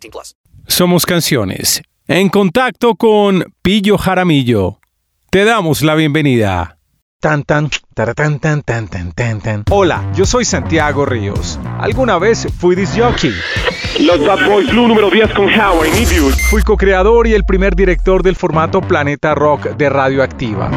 [0.00, 0.36] 18 plus.
[0.66, 1.82] Somos Canciones.
[2.08, 4.78] En contacto con Pillo Jaramillo.
[5.30, 6.78] Te damos la bienvenida.
[7.18, 9.64] Tan tan, taratán, tan tan tan tan tan.
[9.70, 11.58] Hola, yo soy Santiago Ríos.
[11.78, 13.32] ¿Alguna vez fui disc jockey?
[14.00, 16.30] Los Bad Boys Blue número 10 con How I Need You.
[16.50, 20.70] Fui co-creador y el primer director del formato Planeta Rock de Radioactiva.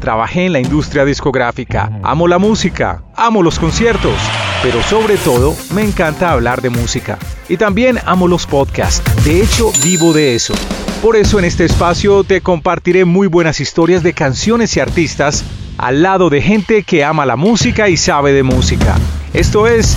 [0.00, 2.00] Trabajé en la industria discográfica.
[2.02, 4.16] Amo la música, amo los conciertos,
[4.62, 7.18] pero sobre todo me encanta hablar de música.
[7.48, 9.02] Y también amo los podcasts.
[9.24, 10.54] De hecho, vivo de eso.
[11.02, 15.44] Por eso en este espacio te compartiré muy buenas historias de canciones y artistas
[15.78, 18.96] al lado de gente que ama la música y sabe de música.
[19.32, 19.96] Esto es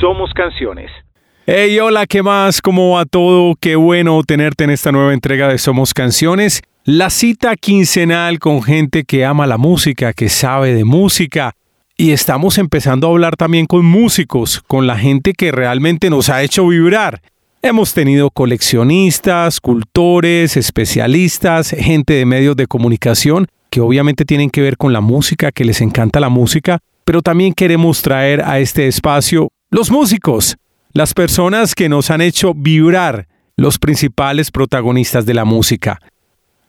[0.00, 0.90] Somos Canciones.
[1.46, 2.62] Hey, hola, ¿qué más?
[2.62, 3.54] ¿Cómo va todo?
[3.60, 6.62] Qué bueno tenerte en esta nueva entrega de Somos Canciones.
[6.84, 11.54] La cita quincenal con gente que ama la música, que sabe de música.
[11.96, 16.42] Y estamos empezando a hablar también con músicos, con la gente que realmente nos ha
[16.42, 17.22] hecho vibrar.
[17.62, 24.76] Hemos tenido coleccionistas, cultores, especialistas, gente de medios de comunicación que obviamente tienen que ver
[24.76, 29.50] con la música, que les encanta la música, pero también queremos traer a este espacio
[29.70, 30.56] los músicos,
[30.92, 36.00] las personas que nos han hecho vibrar, los principales protagonistas de la música.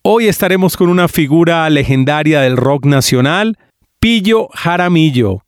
[0.04, 3.58] Hoy estaremos con una figura legendaria del rock nacional,
[4.06, 5.42] Pillo Jaramillo,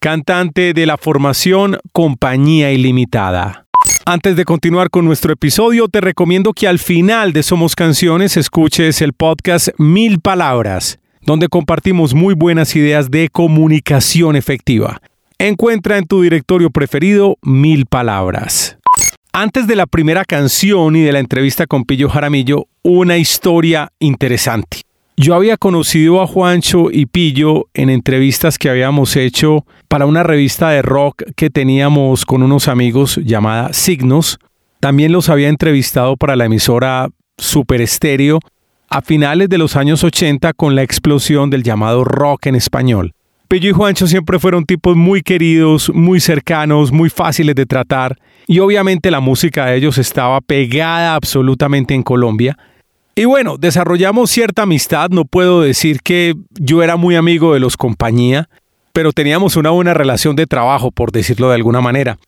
[0.00, 3.66] cantante de la formación Compañía Ilimitada.
[4.04, 9.00] Antes de continuar con nuestro episodio, te recomiendo que al final de Somos Canciones escuches
[9.00, 15.00] el podcast Mil Palabras, donde compartimos muy buenas ideas de comunicación efectiva.
[15.38, 18.76] Encuentra en tu directorio preferido Mil Palabras.
[19.32, 24.80] Antes de la primera canción y de la entrevista con Pillo Jaramillo, una historia interesante.
[25.22, 30.70] Yo había conocido a Juancho y Pillo en entrevistas que habíamos hecho para una revista
[30.70, 34.38] de rock que teníamos con unos amigos llamada Signos.
[34.80, 38.38] También los había entrevistado para la emisora Super Estéreo
[38.88, 43.12] a finales de los años 80 con la explosión del llamado rock en español.
[43.46, 48.16] Pillo y Juancho siempre fueron tipos muy queridos, muy cercanos, muy fáciles de tratar
[48.46, 52.56] y obviamente la música de ellos estaba pegada absolutamente en Colombia.
[53.14, 57.76] Y bueno, desarrollamos cierta amistad, no puedo decir que yo era muy amigo de los
[57.76, 58.48] compañía,
[58.92, 62.18] pero teníamos una buena relación de trabajo, por decirlo de alguna manera.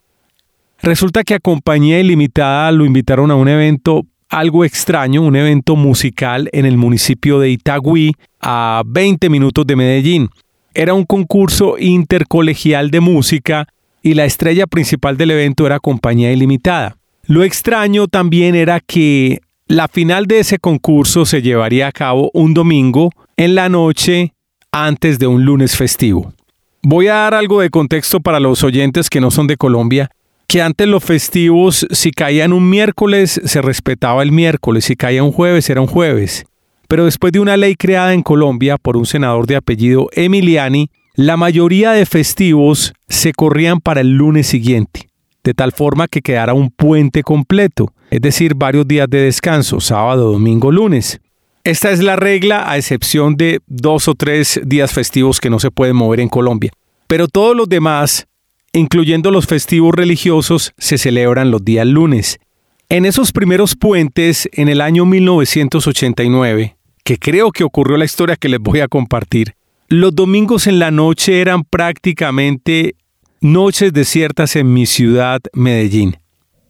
[0.82, 6.48] Resulta que a Compañía Ilimitada lo invitaron a un evento algo extraño, un evento musical
[6.53, 10.31] en el municipio de Itagüí, a 20 minutos de Medellín.
[10.75, 13.69] Era un concurso intercolegial de música
[14.03, 16.97] y la estrella principal del evento era Compañía Ilimitada.
[17.26, 22.55] Lo extraño también era que la final de ese concurso se llevaría a cabo un
[22.55, 24.33] domingo en la noche
[24.71, 26.33] antes de un lunes festivo.
[26.83, 30.11] Voy a dar algo de contexto para los oyentes que no son de Colombia,
[30.47, 35.33] que antes los festivos, si caían un miércoles, se respetaba el miércoles, si caía un
[35.33, 36.45] jueves, era un jueves.
[36.89, 41.37] Pero después de una ley creada en Colombia por un senador de apellido Emiliani, la
[41.37, 45.12] mayoría de festivos se corrían para el lunes siguiente
[45.45, 50.33] de tal forma que quedara un puente completo, es decir, varios días de descanso, sábado,
[50.33, 51.19] domingo, lunes.
[51.65, 55.71] Esta es la regla a excepción de dos o tres días festivos que no se
[55.71, 56.72] pueden mover en Colombia.
[57.07, 58.27] Pero todos los demás,
[58.75, 62.39] incluyendo los festivos religiosos, se celebran los días lunes.
[62.91, 68.51] En esos primeros puentes, en el año 1989, que creo que ocurrió la historia que
[68.51, 69.54] les voy a compartir,
[69.89, 72.95] los domingos en la noche eran prácticamente
[73.41, 76.22] noches desiertas en mi ciudad, Medellín.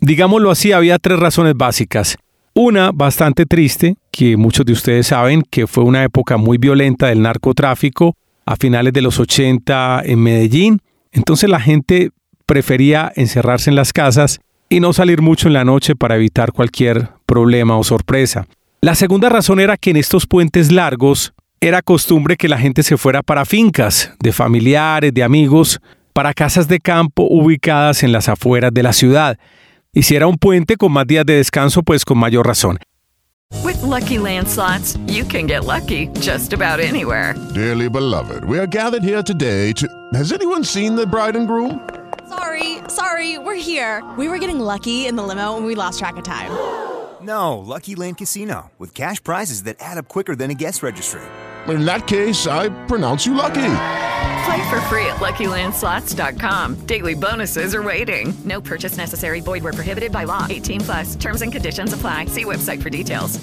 [0.03, 2.17] Digámoslo así, había tres razones básicas.
[2.55, 7.23] Una bastante triste, que muchos de ustedes saben que fue una época muy violenta del
[7.23, 10.81] narcotráfico a finales de los 80 en Medellín.
[11.13, 12.11] Entonces la gente
[12.47, 17.11] prefería encerrarse en las casas y no salir mucho en la noche para evitar cualquier
[17.25, 18.49] problema o sorpresa.
[18.81, 22.97] La segunda razón era que en estos puentes largos era costumbre que la gente se
[22.97, 25.81] fuera para fincas de familiares, de amigos,
[26.13, 29.39] para casas de campo ubicadas en las afueras de la ciudad.
[29.95, 32.79] Y si era un puente con más días de descanso, pues con mayor razón.
[33.63, 37.35] With lucky landslots, you can get lucky just about anywhere.
[37.53, 39.87] Dearly beloved, we are gathered here today to.
[40.15, 41.79] Has anyone seen the bride and groom?
[42.27, 44.03] Sorry, sorry, we're here.
[44.17, 46.51] We were getting lucky in the limo and we lost track of time.
[47.21, 51.21] No, Lucky Land Casino, with cash prizes that add up quicker than a guest registry.
[51.69, 53.61] In that case, I pronounce you lucky.
[54.45, 56.87] Play for free at LuckyLandSlots.com.
[56.87, 58.35] Daily bonuses are waiting.
[58.45, 59.41] No purchase necessary.
[59.41, 60.47] Void prohibited by law.
[60.49, 61.17] 18 plus.
[61.17, 62.27] Terms and conditions apply.
[62.27, 63.39] See website for details.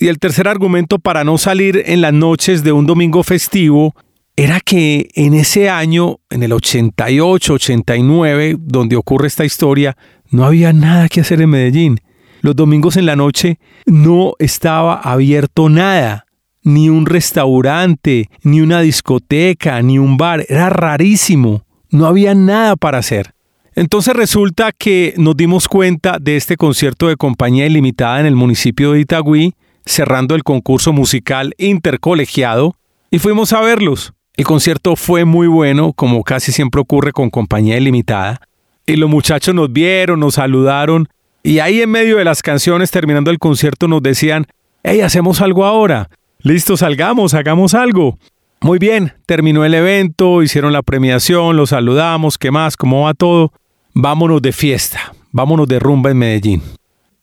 [0.00, 3.96] Y el tercer argumento para no salir en las noches de un domingo festivo
[4.36, 9.96] era que en ese año, en el 88, 89, donde ocurre esta historia,
[10.30, 12.00] no había nada que hacer en Medellín.
[12.42, 16.27] Los domingos en la noche no estaba abierto nada
[16.68, 20.44] ni un restaurante, ni una discoteca, ni un bar.
[20.48, 21.64] Era rarísimo.
[21.88, 23.32] No había nada para hacer.
[23.74, 28.92] Entonces resulta que nos dimos cuenta de este concierto de compañía ilimitada en el municipio
[28.92, 29.54] de Itagüí,
[29.86, 32.76] cerrando el concurso musical intercolegiado,
[33.10, 34.12] y fuimos a verlos.
[34.36, 38.42] El concierto fue muy bueno, como casi siempre ocurre con compañía ilimitada,
[38.84, 41.08] y los muchachos nos vieron, nos saludaron,
[41.42, 44.46] y ahí en medio de las canciones, terminando el concierto, nos decían,
[44.82, 46.10] hey, hacemos algo ahora.
[46.44, 48.16] Listo, salgamos, hagamos algo.
[48.60, 52.76] Muy bien, terminó el evento, hicieron la premiación, los saludamos, ¿qué más?
[52.76, 53.52] ¿Cómo va todo?
[53.92, 56.62] Vámonos de fiesta, vámonos de rumba en Medellín.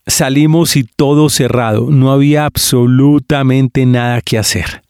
[0.06, 4.82] Salimos y todo cerrado, no había absolutamente nada que hacer.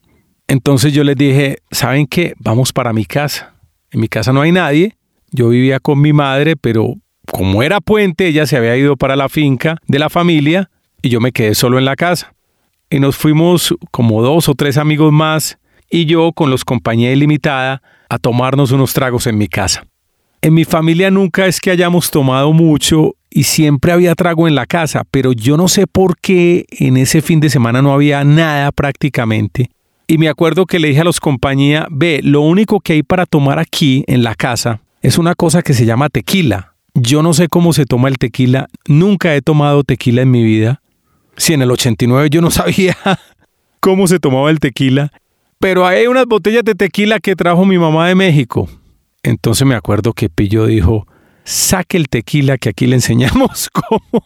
[0.47, 2.33] Entonces yo les dije, ¿saben qué?
[2.39, 3.53] Vamos para mi casa.
[3.91, 4.97] En mi casa no hay nadie,
[5.29, 6.95] yo vivía con mi madre, pero
[7.31, 10.71] como era puente, ella se había ido para la finca de la familia
[11.03, 12.34] y yo me quedé solo en la casa
[12.89, 15.57] y nos fuimos como dos o tres amigos más
[15.89, 19.85] y yo con los compañía ilimitada a tomarnos unos tragos en mi casa.
[20.41, 24.65] En mi familia nunca es que hayamos tomado mucho y siempre había trago en la
[24.65, 28.71] casa, pero yo no sé por qué en ese fin de semana no había nada
[28.71, 29.71] prácticamente.
[30.07, 33.25] Y me acuerdo que le dije a los compañía, ve, lo único que hay para
[33.25, 36.73] tomar aquí en la casa es una cosa que se llama tequila.
[36.93, 40.81] Yo no sé cómo se toma el tequila, nunca he tomado tequila en mi vida,
[41.37, 42.97] si en el 89 yo no sabía
[43.79, 45.11] cómo se tomaba el tequila,
[45.59, 48.69] pero hay unas botellas de tequila que trajo mi mamá de México.
[49.23, 51.07] Entonces me acuerdo que Pillo dijo,
[51.43, 54.21] saque el tequila que aquí le enseñamos cómo,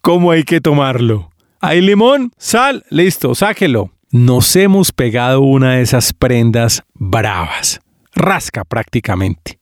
[0.00, 1.30] cómo hay que tomarlo.
[1.60, 3.90] Hay limón, sal, listo, sáquelo.
[4.10, 7.80] Nos hemos pegado una de esas prendas bravas,
[8.14, 9.58] rasca prácticamente.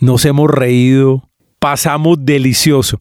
[0.00, 1.28] Nos hemos reído,
[1.58, 2.98] pasamos delicioso.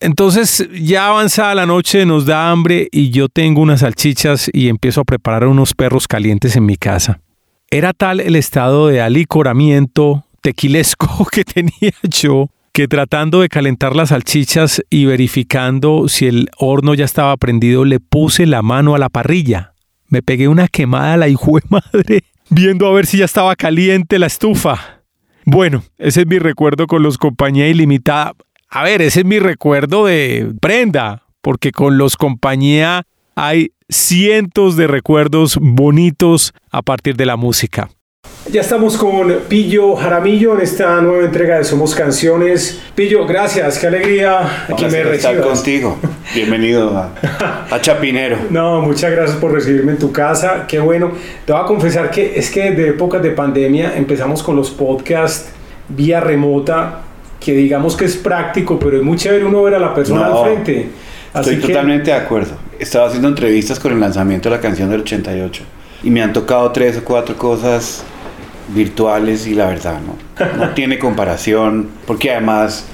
[0.00, 5.02] Entonces ya avanzada la noche nos da hambre y yo tengo unas salchichas y empiezo
[5.02, 7.20] a preparar unos perros calientes en mi casa.
[7.70, 14.08] Era tal el estado de alicoramiento tequilesco que tenía yo que tratando de calentar las
[14.10, 19.08] salchichas y verificando si el horno ya estaba prendido le puse la mano a la
[19.08, 19.74] parrilla.
[20.08, 23.54] Me pegué una quemada a la hijo de madre viendo a ver si ya estaba
[23.54, 25.02] caliente la estufa.
[25.44, 28.34] Bueno, ese es mi recuerdo con los compañía ilimitada.
[28.72, 33.02] A ver, ese es mi recuerdo de prenda, porque con los compañía
[33.34, 37.90] hay cientos de recuerdos bonitos a partir de la música.
[38.48, 42.80] Ya estamos con Pillo Jaramillo en esta nueva entrega de Somos Canciones.
[42.94, 45.34] Pillo, gracias, qué alegría que me recibas.
[45.34, 45.98] estar contigo.
[46.36, 47.12] Bienvenido a,
[47.72, 48.38] a, Chapinero.
[48.50, 50.66] No, muchas gracias por recibirme en tu casa.
[50.68, 51.10] Qué bueno.
[51.44, 55.50] Te voy a confesar que es que de épocas de pandemia empezamos con los podcasts
[55.88, 57.02] vía remota
[57.40, 60.44] que digamos que es práctico, pero es muy chévere uno ver a la persona al
[60.44, 60.90] frente.
[61.34, 62.52] estoy totalmente de acuerdo.
[62.78, 65.62] Estaba haciendo entrevistas con el lanzamiento de la canción del 88
[66.02, 68.04] y me han tocado tres o cuatro cosas
[68.74, 72.86] virtuales y la verdad no, no tiene comparación porque además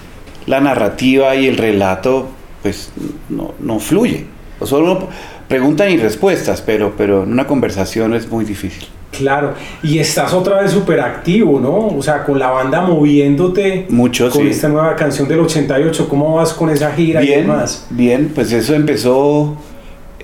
[0.46, 2.28] la narrativa y el relato
[2.62, 2.90] pues
[3.28, 4.26] no, no fluye.
[4.58, 5.08] O solo
[5.48, 8.86] preguntan y respuestas, pero, pero en una conversación es muy difícil.
[9.16, 11.96] Claro, y estás otra vez súper activo, ¿no?
[11.96, 13.86] O sea, con la banda moviéndote.
[13.88, 17.86] Mucho, Con esta nueva canción del 88, ¿cómo vas con esa gira bien, y demás?
[17.90, 19.56] Bien, pues eso empezó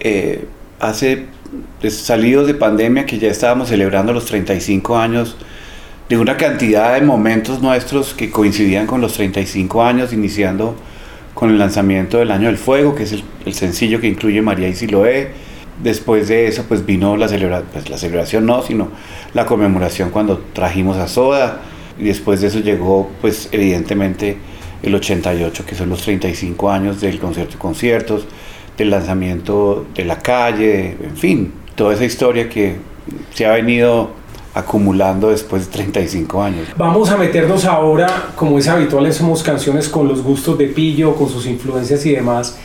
[0.00, 0.46] eh,
[0.80, 1.26] hace
[1.80, 5.36] pues, salidos de pandemia, que ya estábamos celebrando los 35 años
[6.08, 10.76] de una cantidad de momentos nuestros que coincidían con los 35 años, iniciando
[11.34, 14.68] con el lanzamiento del Año del Fuego, que es el, el sencillo que incluye María
[14.68, 15.51] y Siloé
[15.82, 18.88] después de eso pues vino la celebración, pues la celebración no, sino
[19.34, 21.60] la conmemoración cuando trajimos a Soda
[21.98, 24.36] y después de eso llegó pues evidentemente
[24.82, 28.26] el 88, que son los 35 años del concierto de conciertos,
[28.76, 32.76] del lanzamiento de la calle, en fin, toda esa historia que
[33.32, 34.10] se ha venido
[34.54, 36.68] acumulando después de 35 años.
[36.76, 41.28] Vamos a meternos ahora, como es habitual Somos Canciones, con los gustos de Pillo, con
[41.28, 42.58] sus influencias y demás.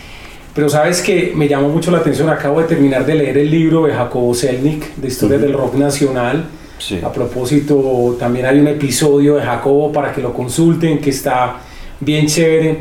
[0.58, 3.86] Pero sabes que me llamó mucho la atención, acabo de terminar de leer el libro
[3.86, 6.46] de Jacobo Selnick, de Historia del Rock Nacional.
[6.80, 7.00] Sí.
[7.04, 11.58] A propósito, también hay un episodio de Jacobo para que lo consulten, que está
[12.00, 12.80] bien chévere.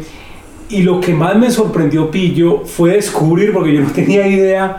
[0.70, 4.78] Y lo que más me sorprendió, Pillo, fue descubrir, porque yo no tenía idea,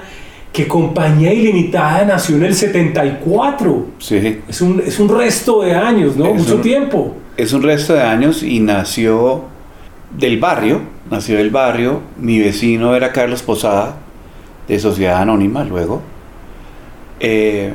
[0.51, 3.85] que Compañía Ilimitada nació en el 74.
[3.99, 4.39] Sí.
[4.49, 6.25] Es un, es un resto de años, ¿no?
[6.25, 7.13] Es Mucho un- tiempo.
[7.37, 9.43] Es un resto de años y nació
[10.11, 12.01] del barrio, nació del barrio.
[12.17, 13.97] Mi vecino era Carlos Posada,
[14.67, 16.01] de Sociedad Anónima, luego.
[17.19, 17.73] Eh,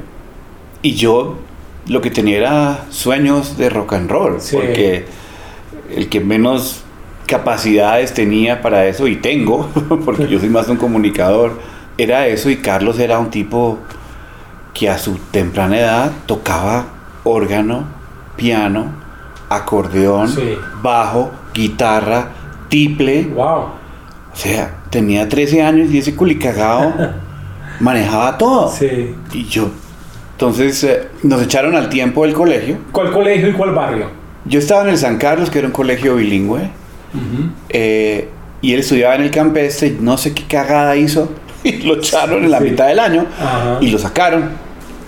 [0.82, 1.38] y yo
[1.86, 4.56] lo que tenía era sueños de rock and roll, Sí.
[4.56, 5.04] porque
[5.94, 6.84] el que menos
[7.26, 9.68] capacidades tenía para eso, y tengo,
[10.04, 11.58] porque yo soy más un comunicador,
[11.98, 13.78] era eso, y Carlos era un tipo
[14.74, 16.86] que a su temprana edad tocaba
[17.24, 17.84] órgano,
[18.36, 18.86] piano,
[19.48, 20.54] acordeón, Sí.
[20.82, 22.30] bajo, guitarra,
[22.68, 23.24] tiple.
[23.24, 23.58] Wow.
[24.32, 26.92] O sea, tenía 13 años y ese culicagao
[27.80, 28.70] manejaba todo.
[28.70, 29.14] Sí.
[29.32, 29.70] Y yo,
[30.32, 32.78] entonces eh, nos echaron al tiempo del colegio.
[32.90, 34.06] ¿Cuál colegio y cuál barrio?
[34.44, 36.68] Yo estaba en el San Carlos, que era un colegio bilingüe,
[37.68, 38.28] eh,
[38.60, 41.30] y él estudiaba en el campestre, no sé qué cagada hizo,
[41.64, 43.78] y lo echaron en la mitad del año Ajá.
[43.80, 44.50] y lo sacaron.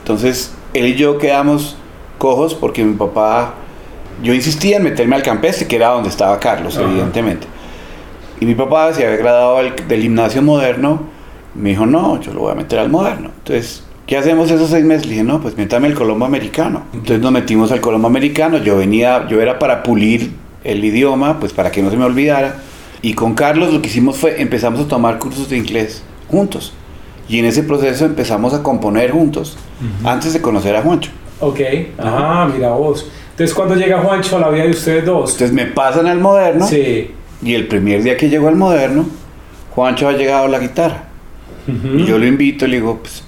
[0.01, 1.77] Entonces, él y yo quedamos
[2.19, 3.55] cojos porque mi papá,
[4.23, 6.87] yo insistía en meterme al campestre, que era donde estaba Carlos, Ajá.
[6.89, 7.47] evidentemente.
[8.41, 11.03] Y mi papá se había graduado del, gimnasio moderno,
[11.55, 13.31] me dijo, no, yo lo voy a meter al moderno.
[13.39, 15.07] Entonces, ¿qué hacemos esos seis meses?
[15.07, 16.83] Le dije, no, pues métame al Colombo Americano.
[16.93, 20.33] Entonces nos metimos al Colombo Americano, yo venía, yo era para pulir
[20.65, 22.57] el idioma, pues para que no se me olvidara.
[23.03, 26.73] Y con Carlos lo que hicimos fue, empezamos a tomar cursos de inglés juntos.
[27.29, 29.57] Y en ese proceso empezamos a componer juntos,
[30.05, 31.11] antes de conocer a Juancho.
[31.41, 31.61] Ok.
[31.99, 33.11] Ah, mira vos.
[33.35, 35.33] Entonces, ¿cuándo llega Juancho a la vida de ustedes dos?
[35.33, 36.67] Entonces me pasan al moderno.
[36.67, 37.11] Sí.
[37.43, 39.07] Y el primer día que llegó al moderno,
[39.75, 41.05] Juancho ha llegado a la guitarra.
[41.67, 43.25] Y yo lo invito y le digo, pues,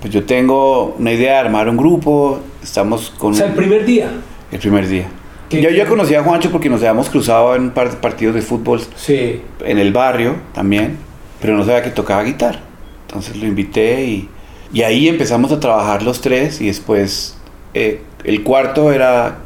[0.00, 3.32] pues yo tengo una idea de armar un grupo, estamos con...
[3.32, 4.10] O sea, el primer día.
[4.52, 5.08] el primer día.
[5.48, 8.80] ¿Qué- Yo ya conocía a Juancho porque nos habíamos cruzado en par partidos de fútbol
[8.96, 9.40] Sí.
[9.64, 10.98] en el barrio también,
[11.40, 12.60] pero no sabía que tocaba guitarra.
[13.08, 14.28] Entonces lo invité y,
[14.72, 17.36] y ahí empezamos a trabajar los tres y después
[17.74, 19.36] eh, el cuarto era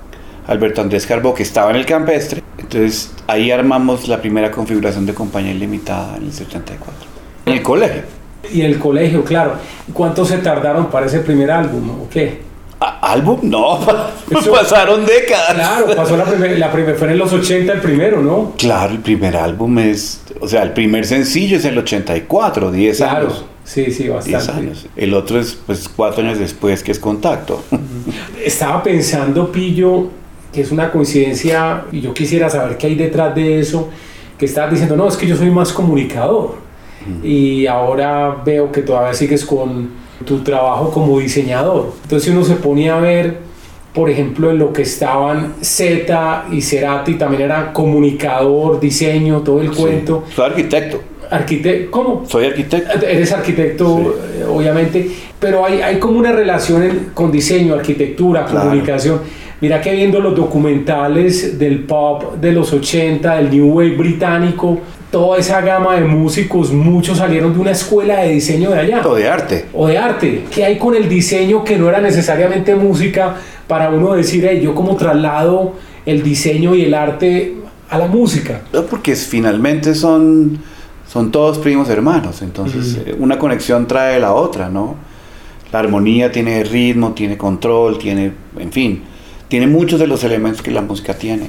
[0.46, 2.42] Alberto Andrés Carbo que estaba en el campestre.
[2.58, 6.94] Entonces ahí armamos la primera configuración de compañía ilimitada en el 74.
[7.46, 8.02] En el colegio.
[8.52, 9.54] Y el colegio, claro.
[9.92, 12.02] ¿Cuánto se tardaron para ese primer álbum?
[12.02, 12.42] ¿O qué?
[12.78, 13.40] ¿A- ¿Álbum?
[13.42, 13.78] No,
[14.30, 15.54] Eso- pasaron décadas.
[15.54, 18.52] Claro, pasó la primera, la primer, fue en los 80 el primero, ¿no?
[18.58, 23.26] Claro, el primer álbum es, o sea, el primer sencillo es el 84, 10 Claro.
[23.28, 23.44] años.
[23.66, 24.52] Sí, sí, 10 bastante.
[24.52, 24.86] años.
[24.96, 27.62] El otro es pues cuatro años después que es Contacto.
[28.44, 30.08] Estaba pensando, Pillo,
[30.52, 33.88] que es una coincidencia, y yo quisiera saber qué hay detrás de eso,
[34.38, 36.64] que estabas diciendo, no, es que yo soy más comunicador.
[37.22, 39.90] Y ahora veo que todavía sigues con
[40.24, 41.92] tu trabajo como diseñador.
[42.02, 43.38] Entonces uno se ponía a ver,
[43.94, 49.70] por ejemplo, en lo que estaban Z y Cerati, también era comunicador, diseño, todo el
[49.70, 50.24] cuento.
[50.34, 51.00] Soy arquitecto.
[51.30, 52.24] Arquitecto, ¿cómo?
[52.28, 53.06] Soy arquitecto.
[53.06, 58.68] Eres arquitecto, eh, obviamente, pero hay, hay como una relación en- con diseño, arquitectura, Claro.
[58.68, 59.20] comunicación.
[59.60, 64.78] Mira que viendo los documentales del pop de los 80, del New Wave británico,
[65.10, 69.02] toda esa gama de músicos, muchos salieron de una escuela de diseño de allá.
[69.06, 69.64] O de arte.
[69.72, 70.44] O de arte.
[70.54, 74.74] ¿Qué hay con el diseño que no era necesariamente música para uno decir, hey, yo
[74.74, 75.72] como traslado
[76.04, 77.54] el diseño y el arte
[77.88, 78.60] a la música?
[78.74, 80.58] No, porque finalmente son,
[81.16, 82.42] son todos primos hermanos.
[82.42, 84.96] Entonces, eh, una conexión trae la otra, ¿no?
[85.72, 89.02] La armonía tiene ritmo, tiene control, tiene, en fin,
[89.48, 91.48] tiene muchos de los elementos que la música tiene.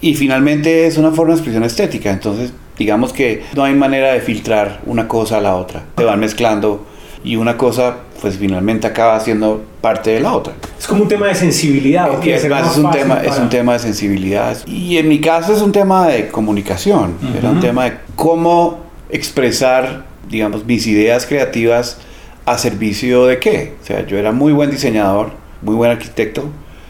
[0.00, 2.10] Y finalmente es una forma de expresión estética.
[2.10, 5.84] Entonces, digamos que no hay manera de filtrar una cosa a la otra.
[5.96, 6.84] Se van mezclando
[7.22, 10.54] y una cosa, pues finalmente acaba siendo parte de la otra.
[10.76, 12.10] Es como un tema de sensibilidad.
[12.10, 14.56] ¿o además más es un, tema, es un tema de sensibilidad.
[14.66, 17.14] Y en mi caso es un tema de comunicación.
[17.38, 21.98] Era un tema de cómo expresar, digamos, mis ideas creativas
[22.46, 23.74] a servicio de qué.
[23.82, 25.32] O sea, yo era muy buen diseñador,
[25.62, 26.44] muy buen arquitecto.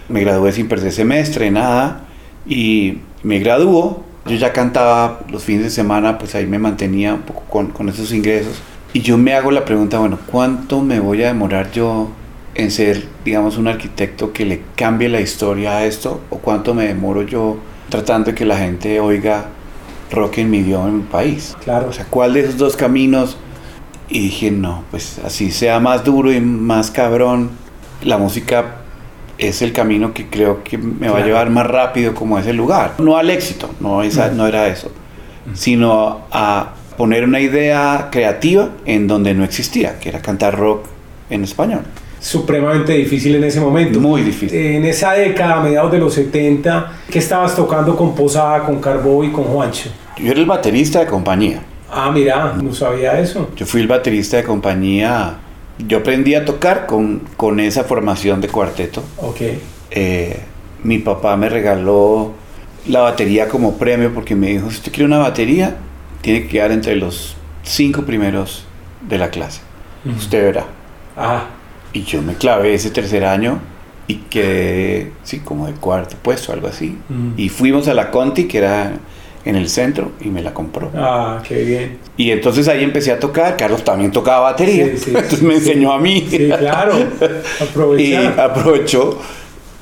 [0.09, 2.05] Me gradué sin perder semestre, nada.
[2.47, 4.05] Y me graduó.
[4.27, 7.89] Yo ya cantaba los fines de semana, pues ahí me mantenía un poco con, con
[7.89, 8.63] esos ingresos.
[8.95, 12.11] Y yo me hago la pregunta, bueno, ¿cuánto me voy a demorar yo
[12.55, 16.23] en ser, digamos, un arquitecto que le cambie la historia a esto?
[16.31, 17.59] ¿O cuánto me demoro yo
[17.91, 19.47] tratando de que la gente oiga
[20.11, 21.57] rock en mi idioma en mi país.
[21.63, 21.89] Claro.
[21.89, 23.37] O sea, ¿cuál de esos dos caminos?
[24.09, 27.51] Y dije, no, pues así sea más duro y más cabrón,
[28.03, 28.77] la música
[29.39, 32.53] es el camino que creo que me va a llevar más rápido como a ese
[32.53, 32.95] lugar.
[32.99, 34.93] No al éxito, no, esa, no era eso,
[35.55, 40.87] sino a poner una idea creativa en donde no existía, que era cantar rock
[41.31, 41.83] en español.
[42.25, 44.01] Supremamente difícil en ese momento.
[44.01, 44.59] Muy difícil.
[44.59, 49.23] En esa década, a mediados de los 70, ¿qué estabas tocando con Posada, con Carbó
[49.25, 49.91] y con Juancho?
[50.17, 51.63] Yo era el baterista de compañía.
[51.93, 53.51] Ah, mira, no sabía eso.
[53.55, 55.35] Yo fui el baterista de compañía.
[55.87, 59.03] Yo aprendí a tocar con, con esa formación de cuarteto.
[59.19, 59.41] Ok.
[59.91, 60.41] Eh,
[60.83, 62.33] mi papá me regaló
[62.89, 65.77] la batería como premio porque me dijo, si usted quiere una batería,
[66.23, 68.65] tiene que quedar entre los cinco primeros
[69.07, 69.61] de la clase.
[70.07, 70.65] Usted verá.
[71.19, 71.49] Ah,
[71.95, 73.59] Y yo me clavé ese tercer año
[74.07, 76.99] y quedé, sí, como de cuarto puesto, algo así.
[77.09, 77.31] Mm.
[77.39, 78.93] Y fuimos a la Conti, que era
[79.47, 80.91] en el centro, y me la compró.
[80.95, 81.99] ah, qué bien.
[82.17, 83.57] Y entonces ahí empecé a tocar.
[83.57, 84.87] Carlos también tocaba batería.
[84.89, 86.27] Sí, sí, entonces sí, me enseñó a mí.
[86.29, 86.95] Sí, claro.
[86.99, 88.41] y Aprovechar.
[88.41, 89.19] aprovechó.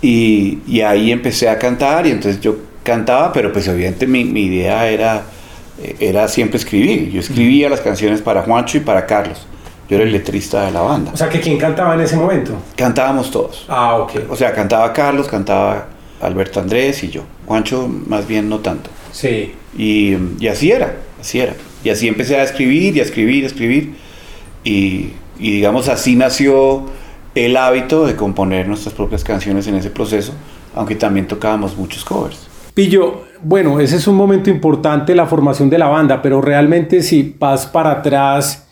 [0.01, 2.07] Y, y ahí empecé a cantar.
[2.07, 5.23] Y entonces yo cantaba, pero pues obviamente mi, mi idea era,
[5.83, 7.11] eh, era siempre escribir.
[7.11, 9.47] Yo escribía las canciones para Juancho y para Carlos.
[9.93, 11.11] Yo era el letrista de la banda.
[11.13, 12.55] O sea, que ¿quién cantaba en ese momento?
[12.77, 13.67] Cantábamos todos.
[13.69, 14.21] Ah, ok.
[14.31, 15.87] O sea, cantaba Carlos, cantaba
[16.23, 17.25] Alberto Andrés y yo.
[17.45, 18.89] Juancho más bien no tanto.
[19.11, 19.53] Sí.
[19.77, 21.53] Y, y así era, así era.
[21.85, 23.95] Y así empecé a escribir y a escribir, a escribir.
[24.65, 26.85] Y, y digamos, así nació
[27.35, 30.33] el hábito de componer nuestras propias canciones en ese proceso,
[30.75, 32.49] aunque también tocábamos muchos covers.
[32.73, 37.37] Pillo, bueno, ese es un momento importante, la formación de la banda, pero realmente si
[37.39, 38.69] vas para atrás,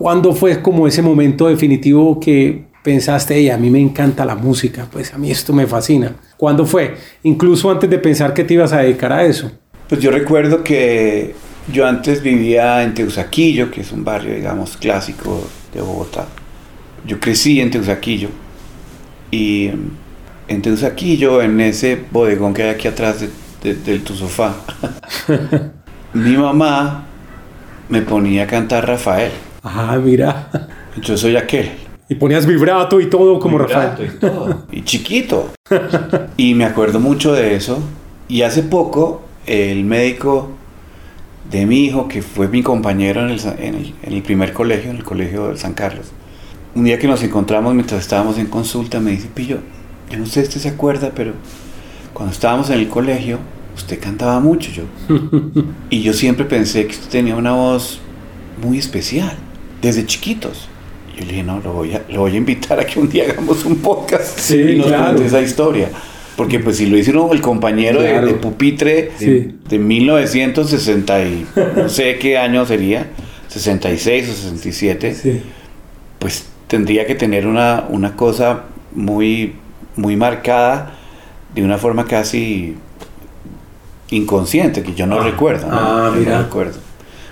[0.00, 4.86] ¿cuándo fue como ese momento definitivo que pensaste, "Ey, a mí me encanta la música,
[4.90, 6.16] pues a mí esto me fascina?
[6.38, 6.94] ¿Cuándo fue?
[7.22, 9.50] Incluso antes de pensar que te ibas a dedicar a eso.
[9.90, 11.34] Pues yo recuerdo que
[11.70, 16.26] yo antes vivía en Teusaquillo, que es un barrio, digamos, clásico de Bogotá.
[17.06, 18.30] Yo crecí en Teusaquillo
[19.30, 19.90] y mm,
[20.48, 23.28] en Teusaquillo, en ese bodegón que hay aquí atrás de,
[23.62, 24.54] de- del tu sofá,
[26.14, 27.04] mi mamá
[27.90, 29.32] me ponía a cantar Rafael.
[29.62, 30.50] Ah, mira.
[31.02, 31.70] Yo soy aquel.
[32.08, 34.12] Y ponías vibrato y todo como Vibrato Rafael.
[34.14, 34.64] y todo.
[34.72, 35.50] Y chiquito.
[36.36, 37.78] Y me acuerdo mucho de eso.
[38.28, 40.50] Y hace poco, el médico
[41.50, 44.52] de mi hijo, que fue mi compañero en el, sa- en el- en el primer
[44.52, 46.06] colegio, en el colegio de San Carlos,
[46.74, 49.58] un día que nos encontramos mientras estábamos en consulta, me dice, Pillo,
[50.10, 51.32] yo no sé si usted se acuerda, pero
[52.12, 53.38] cuando estábamos en el colegio,
[53.76, 54.84] usted cantaba mucho yo.
[55.90, 58.00] Y yo siempre pensé que usted tenía una voz
[58.62, 59.36] muy especial,
[59.80, 60.68] desde chiquitos.
[61.14, 63.08] Y yo le dije, no, lo voy a, lo voy a invitar a que un
[63.08, 65.04] día hagamos un podcast Sí, y nos claro.
[65.04, 65.88] cuente esa historia.
[66.36, 69.26] Porque pues si lo hicieron el compañero de- pupitre Sí.
[69.26, 73.08] de, de 1960 y no sé qué año sería,
[73.48, 75.42] 66 o 67, Sí.
[76.18, 78.64] pues tendría que tener una, una cosa
[78.94, 79.56] muy,
[79.96, 80.94] muy marcada
[81.54, 82.76] de una forma casi
[84.10, 85.24] inconsciente, que yo no Ah.
[85.24, 85.66] recuerdo.
[85.68, 85.76] ¿no?
[85.78, 86.36] Ah, Yo mira.
[86.38, 86.78] no recuerdo.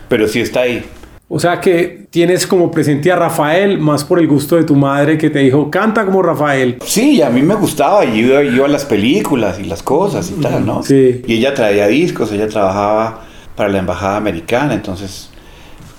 [0.08, 0.84] Pero sí está ahí.
[1.28, 5.18] O sea que tienes como presente a Rafael más por el gusto de tu madre
[5.18, 6.78] que te dijo, canta como Rafael.
[6.84, 10.40] Sí, a mí me gustaba, y iba, iba a las películas y las cosas y
[10.40, 10.82] tal, ¿no?
[10.82, 11.22] Sí.
[11.26, 13.24] Y ella traía discos, ella trabajaba
[13.56, 15.30] para la embajada americana, entonces...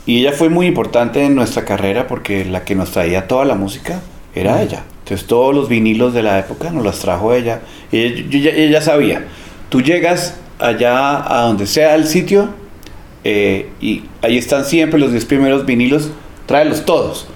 [0.05, 3.53] Y ella fue muy importante en nuestra carrera porque la que nos traía toda la
[3.53, 3.99] música
[4.33, 4.81] era ella.
[5.03, 7.59] Entonces todos los vinilos de la época nos los trajo ella.
[7.91, 9.25] Y ella, yo ya- ella sabía,
[9.69, 12.49] tú llegas allá a donde sea el sitio
[13.29, 16.09] eh, y ahí están siempre los 10 primeros vinilos,
[16.45, 17.27] tráelos todos.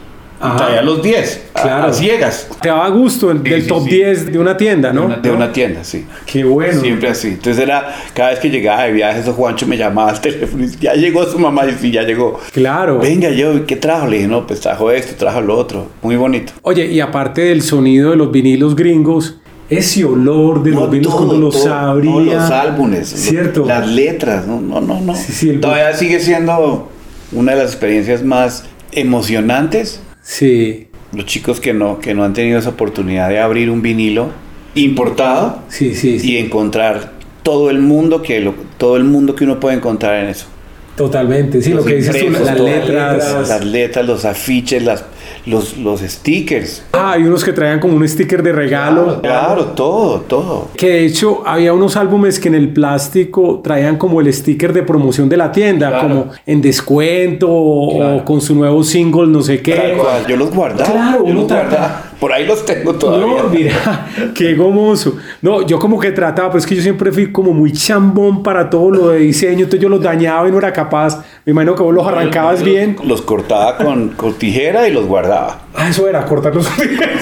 [0.46, 0.58] Ajá.
[0.58, 1.88] traía los 10, a- Claro.
[1.88, 2.50] a ciegas.
[2.62, 3.90] Te daba gusto el, Sí, del sí, top sí.
[3.92, 5.02] 10 de una tienda, ¿no?
[5.02, 6.06] De una, de una tienda, sí.
[6.26, 6.82] Qué bueno.
[6.82, 7.30] Siempre así.
[7.30, 10.70] Entonces era, cada vez que llegaba de viaje, eso Juancho me llamaba al teléfono y
[10.82, 12.42] ya llegó su mamá y sí, ya llegó.
[12.52, 13.00] Claro.
[13.00, 14.06] Venga, yo, ¿y ¿qué trajo?
[14.08, 15.88] Le dije, no, pues trajo esto, trajo lo otro.
[16.02, 16.52] Muy bonito.
[16.64, 19.38] Oye, y aparte del sonido de los vinilos gringos,
[19.78, 22.12] ese olor de los No, vinilos todo, cuando los abría.
[22.12, 23.66] todos los álbumes, lo- Cierto.
[23.66, 25.00] las letras, no, no, no.
[25.02, 25.16] no.
[25.16, 26.90] Sí, sí, el- Todavía sigue siendo
[27.32, 30.02] una de las experiencias más emocionantes.
[30.22, 34.30] Sí, Los chicos que no, que no han tenido esa oportunidad de abrir un vinilo
[34.74, 36.32] importado sí, sí, sí.
[36.32, 37.12] y encontrar
[37.44, 40.48] todo el mundo que lo- todo el mundo que uno puede encontrar en eso.
[40.96, 41.62] Totalmente.
[41.62, 43.48] Sí, lo Los que dices tú, las letras.
[43.50, 45.04] las letras, los afiches, las,
[45.46, 46.84] los, los stickers.
[46.94, 49.22] Ah, hay unos que traían como un sticker de regalo.
[49.22, 50.68] Claro, todo, todo.
[50.78, 54.84] Que de hecho había unos álbumes que en el plástico traían como el sticker de
[54.84, 56.08] promoción de la tienda, Claro.
[56.08, 59.98] como en descuento o- o con su nuevo single, no sé qué.
[60.28, 60.90] Yo los guardaba.
[60.92, 62.04] Claro, uno guardaba.
[62.24, 63.44] Por ahí los tengo todavía.
[63.44, 65.18] No, mira, qué gomoso.
[65.42, 68.70] No, yo como que trataba, pero es que yo siempre fui como muy chambón para
[68.70, 71.22] todo lo de diseño, entonces yo los dañaba y no era capaz.
[71.44, 72.96] Me imagino que vos los arrancabas bien.
[73.04, 75.64] Los cortaba con, con tijera y los guardaba.
[75.76, 76.66] Ah, eso era, cortarlos.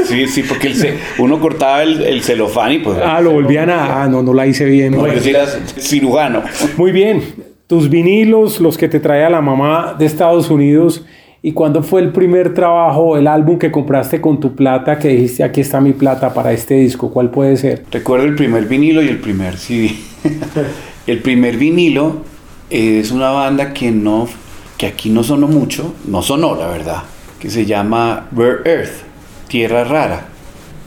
[0.05, 2.99] Sí, sí, porque el ce- uno cortaba el, el celofán y pues.
[3.03, 4.03] ah, lo volvían a...
[4.03, 4.91] Ah, no, no la hice bien.
[4.95, 5.47] No, yo era
[5.79, 6.43] cirujano.
[6.77, 7.23] Muy bien.
[7.65, 11.05] Tus vinilos, los que te traía la mamá de Estados Unidos.
[11.43, 15.43] ¿Y cuándo fue el primer trabajo, el álbum que compraste con tu plata, que dijiste,
[15.43, 17.09] aquí está mi plata para este disco?
[17.09, 17.83] ¿Cuál puede ser?
[17.89, 19.89] Recuerdo el primer vinilo y el primer CD.
[21.07, 22.17] el primer vinilo
[22.69, 24.27] es una banda que no,
[24.77, 27.03] que aquí no sonó mucho, no sonó la verdad,
[27.39, 29.01] que se llama Rare Earth,
[29.47, 30.27] Tierra Rara.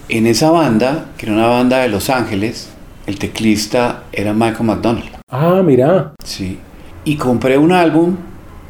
[0.09, 2.71] En esa banda, que era una banda de Los Ángeles,
[3.09, 5.11] el teclista era Michael McDonald.
[5.29, 6.13] Ah, mira.
[6.23, 6.61] Sí.
[7.05, 8.15] Y compré un álbum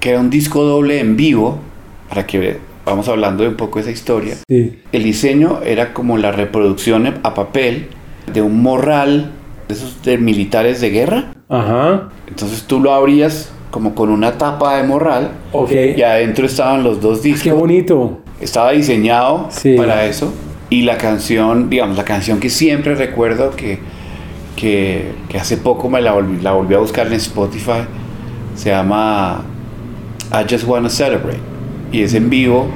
[0.01, 1.61] que era un disco doble en vivo,
[2.15, 4.37] para que vamos hablando de un poco esa historia.
[4.49, 4.79] Sí.
[4.93, 7.89] El diseño era como la reproducción a papel
[8.33, 9.33] de un morral
[9.67, 11.33] de esos de militares de guerra.
[11.49, 12.11] Ajá.
[12.29, 15.73] Entonces tú lo abrías como con una tapa de morral Ok.
[15.97, 17.43] y adentro estaban los dos discos.
[17.43, 18.21] Qué bonito.
[18.41, 19.75] Estaba diseñado Sí.
[19.77, 20.33] para eso.
[20.71, 23.81] Y la canción, digamos, la canción que siempre recuerdo que,
[24.55, 27.83] que, que hace poco me la volví, la volví a buscar en Spotify,
[28.55, 29.43] se llama
[30.31, 31.54] I Just Wanna Celebrate.
[31.95, 32.67] Y es en vivo.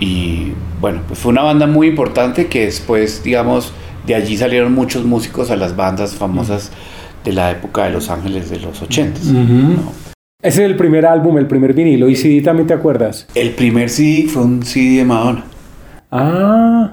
[0.00, 3.74] Y bueno, pues fue una banda muy importante que después, digamos,
[4.06, 6.72] de allí salieron muchos músicos a las bandas famosas
[7.24, 9.78] de la época de Los Ángeles de los 80 Ese
[10.42, 12.08] es el primer álbum, el primer vinilo.
[12.08, 13.26] ¿Y CD también te acuerdas?
[13.34, 15.44] El primer CD fue un CD de Madonna.
[16.10, 16.92] Ah.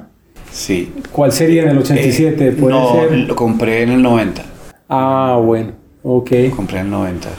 [0.52, 0.92] Sí.
[1.10, 2.52] ¿Cuál sería en el 87?
[2.52, 3.18] ¿Puede no, ser?
[3.18, 4.44] lo compré en el 90.
[4.90, 5.72] Ah, bueno.
[6.04, 6.32] Ok.
[6.54, 7.30] Compré en el 90.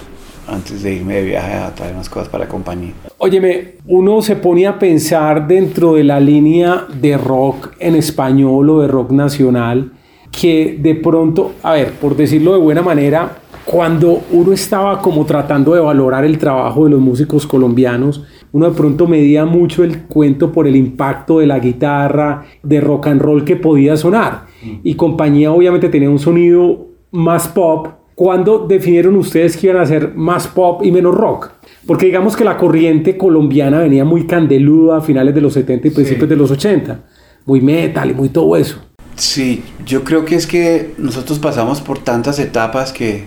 [0.50, 2.92] Antes de irme de viaje a traer unas cosas para la compañía.
[3.18, 8.80] Óyeme, uno se pone a pensar dentro de la línea de rock en español o
[8.80, 9.92] de rock nacional
[10.32, 15.74] que de pronto, a ver, por decirlo de buena manera, cuando uno estaba como tratando
[15.74, 20.50] de valorar el trabajo de los músicos colombianos, uno de pronto medía mucho el cuento
[20.50, 24.46] por el impacto de la guitarra, de rock and roll que podía sonar.
[24.82, 27.88] Y compañía obviamente tenía un sonido más pop.
[28.20, 31.52] ¿Cuándo definieron ustedes que iban a hacer más pop y menos rock?
[31.86, 35.90] Porque digamos que la corriente colombiana venía muy candeluda a finales de los 70 y
[35.90, 37.00] principios de los 80.
[37.46, 38.78] Muy metal y muy todo eso.
[39.14, 43.24] Sí, yo creo que es que nosotros pasamos por tantas etapas que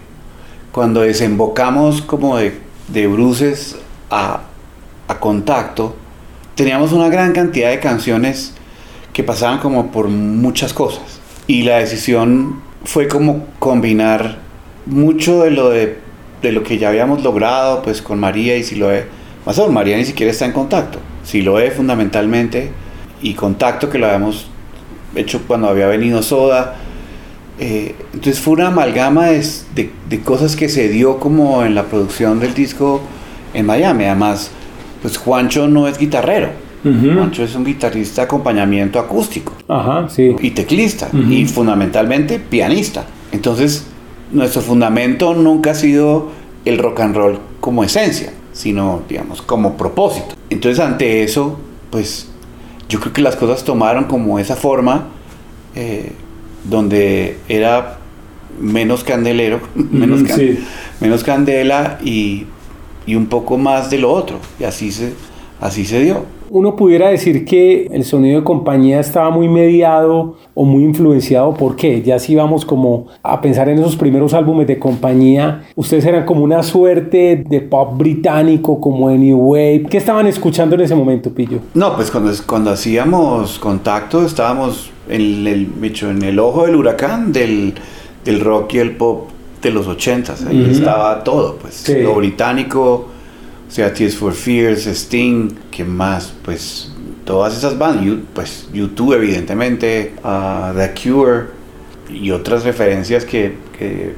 [0.72, 2.54] cuando desembocamos como de,
[2.90, 3.76] de bruces
[4.12, 4.42] a,
[5.08, 5.96] a contacto,
[6.54, 8.54] teníamos una gran cantidad de canciones
[9.12, 11.20] que pasaban como por muchas cosas.
[11.48, 14.44] Y la decisión fue como combinar
[14.86, 15.98] mucho de lo de,
[16.42, 19.06] de lo que ya habíamos logrado pues con María y Siloé.
[19.46, 21.00] Más aún, María ni siquiera está en contacto.
[21.24, 22.72] Siloé fundamentalmente
[23.22, 24.48] y contacto que lo habíamos
[25.16, 26.76] hecho cuando había venido Soda.
[27.60, 31.84] Eh, entonces fue una amalgama de, de- de cosas que se dio como en la
[31.84, 33.02] producción del disco
[33.54, 34.06] en Miami.
[34.06, 34.52] Además,
[35.02, 36.50] pues Juancho no es guitarrero.
[36.84, 40.36] Juancho es un guitarrista de acompañamiento acústico Ajá, sí.
[40.42, 43.06] y teclista y fundamentalmente pianista.
[43.32, 43.86] Entonces,
[44.32, 46.30] nuestro fundamento nunca ha sido
[46.66, 50.36] el rock and roll como esencia, sino, digamos, como propósito.
[50.50, 51.60] Entonces, ante eso,
[51.90, 52.28] pues
[52.90, 55.08] yo creo que las cosas tomaron como esa forma
[55.76, 56.12] eh,
[56.64, 57.98] donde era
[58.60, 60.60] menos candelero, menos, Ujú, can- sí.
[61.00, 62.46] menos candela y,
[63.06, 64.40] y un poco más de lo otro.
[64.60, 65.14] Y así se,
[65.60, 66.26] así se dio.
[66.56, 71.56] Uno pudiera decir que el sonido de compañía estaba muy mediado o muy influenciado.
[71.56, 72.04] ¿Por qué?
[72.04, 76.44] Ya si vamos como a pensar en esos primeros álbumes de compañía, ustedes eran como
[76.44, 79.88] una suerte de pop británico, como de New Wave.
[79.90, 81.58] ¿Qué estaban escuchando en ese momento, Pillo?
[81.74, 87.34] No, pues cuando, cuando hacíamos contacto estábamos en el, Micho, en el ojo del huracán
[87.34, 87.74] del,
[88.24, 89.28] del rock y el pop
[89.60, 90.46] de los ochentas.
[90.46, 91.96] Ahí estaba todo, pues Sí.
[92.00, 93.08] lo británico,
[93.74, 96.34] sea, Tears for Fears, Sting, ¿qué más?
[96.44, 96.92] Pues
[97.26, 101.46] todas esas bandas, You- pues YouTube evidentemente, ah, The Cure
[102.14, 104.14] y otras referencias que, que,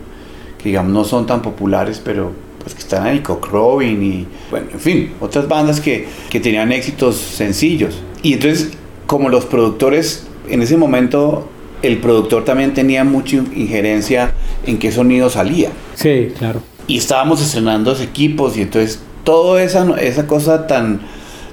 [0.57, 4.67] que, digamos no son tan populares, pero pues que están ahí, Cock Robin y bueno,
[4.73, 8.01] en fin, otras bandas que, que tenían éxitos sencillos.
[8.23, 8.71] Y entonces,
[9.05, 11.47] como los productores, en ese momento
[11.83, 14.33] el productor también tenía mucha injerencia
[14.65, 15.69] en qué sonido salía.
[15.93, 16.61] Sí, claro.
[16.87, 21.01] Y estábamos estrenando los equipos y entonces toda esa, esa cosa tan,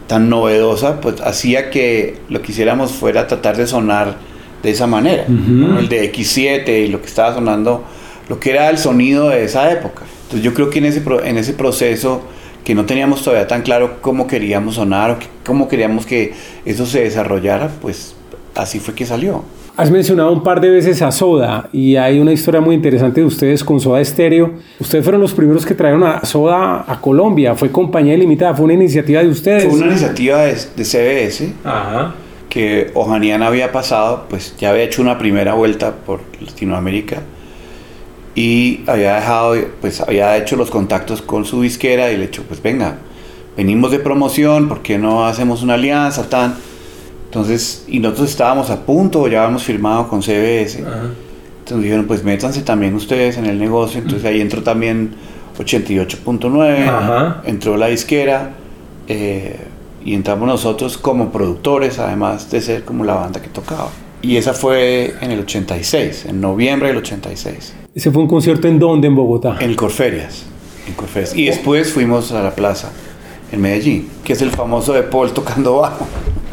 [0.06, 4.14] tan novedosa, pues hacía que lo que hiciéramos fuera tratar de sonar
[4.62, 5.24] de esa manera.
[5.78, 7.82] El de X7 y lo que estaba sonando,
[8.28, 10.02] lo que era el sonido de esa época.
[10.24, 12.22] Entonces yo creo que en ese, pro- en ese proceso
[12.64, 16.32] que no teníamos todavía tan claro cómo queríamos sonar o que- cómo queríamos que
[16.64, 18.14] eso se desarrollara, pues
[18.54, 19.42] así fue que salió.
[19.74, 23.26] Has mencionado un par de veces a Soda y hay una historia muy interesante de
[23.26, 24.52] ustedes con Soda Stereo.
[24.78, 27.54] Ustedes fueron los primeros que trajeron a Soda a Colombia.
[27.54, 29.64] Fue compañía limitada, fue una iniciativa de ustedes.
[29.64, 32.14] Fue una iniciativa de, de CBS Ajá.
[32.50, 37.22] que Ojanian había pasado, pues ya había hecho una primera vuelta por Latinoamérica
[38.34, 42.62] y había dejado, pues había hecho los contactos con su disquera y le hecho, pues
[42.62, 42.98] venga,
[43.56, 46.56] venimos de promoción, ¿por qué no hacemos una alianza tan?
[47.32, 50.80] Entonces, y nosotros estábamos a punto, ya habíamos firmado con CBS.
[50.80, 54.02] Entonces dijeron, pues métanse también ustedes en el negocio.
[54.02, 55.14] Entonces ahí entró también
[55.58, 57.42] 88.9, Ajá.
[57.46, 58.50] entró la disquera
[59.08, 59.56] eh,
[60.04, 63.88] y entramos nosotros como productores, además de ser como la banda que tocaba.
[64.20, 68.78] Y esa fue en el 86, en noviembre del 86, ¿Ese fue un concierto en
[68.78, 69.08] dónde?
[69.08, 69.56] En Bogotá.
[69.58, 70.44] en Corferias.
[70.86, 71.34] En Corferias.
[71.34, 72.90] Y después fuimos a la plaza,
[73.50, 76.06] en Medellín, que es el famoso de Paul tocando bajo.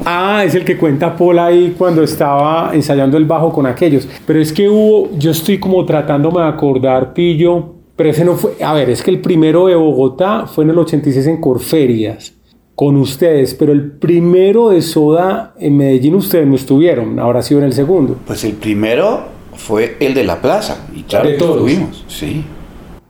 [0.05, 4.07] Ah, es el que cuenta Paul ahí cuando estaba ensayando el bajo con aquellos.
[4.25, 8.53] Pero es que hubo, yo estoy como tratándome de acordar, Pillo, pero ese no fue,
[8.63, 12.33] a ver, es que el primero de Bogotá fue en el 86 en Corferias,
[12.75, 17.63] con ustedes, pero el primero de Soda en Medellín ustedes no estuvieron, ahora sí en
[17.63, 18.15] el segundo.
[18.25, 19.19] Pues el primero
[19.53, 20.87] fue el de la plaza.
[20.95, 21.55] Y claro, De que todos.
[21.57, 22.05] estuvimos.
[22.07, 22.43] Sí.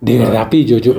[0.02, 0.93] De verdad, Pillo, yo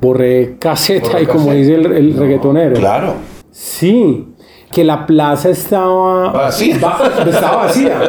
[0.00, 1.54] borré caseta y como caseta.
[1.56, 2.76] dice el, el reggaetonero.
[2.76, 3.14] Claro.
[3.50, 4.26] Sí,
[4.74, 6.78] que la plaza estaba Vacía.
[6.82, 6.98] Va-
[7.30, 8.00] estaba vacía.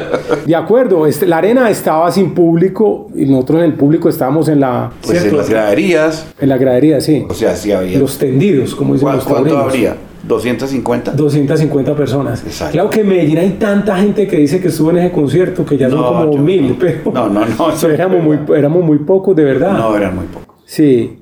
[0.45, 4.59] De acuerdo, este, la arena estaba sin público y nosotros en el público estábamos en
[4.61, 7.25] la Pues en las graderías, en la gradería, sí.
[7.29, 7.99] o sea, sí había.
[7.99, 9.95] Los tendidos, como dicen ¿Cuá- los ¿Cuánto habría?
[10.27, 11.11] ¿250?
[11.13, 12.43] 250 personas.
[12.43, 12.71] Exacto.
[12.73, 15.77] Claro que en Medellín hay tanta gente que dice que estuvo en ese concierto que
[15.77, 16.75] ya son No, como yo mil, no.
[16.79, 19.73] pero No, no, no, pero éramos, muy, éramos muy pocos, de verdad.
[19.77, 20.55] No, eran muy pocos.
[20.65, 21.19] Sí.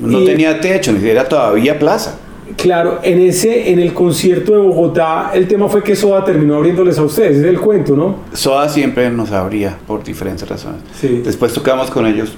[0.00, 2.16] No Y- tenía techo, ni siquiera todavía plaza.
[2.58, 6.98] Claro, en ese, en el concierto de Bogotá, el tema fue que Soda terminó abriéndoles
[6.98, 8.16] a ustedes, es el cuento, ¿no?
[8.32, 10.80] Soda siempre nos abría por diferentes razones.
[11.00, 11.22] Sí.
[11.24, 12.32] Después tocamos con ellos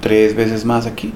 [0.00, 1.12] tres veces más aquí.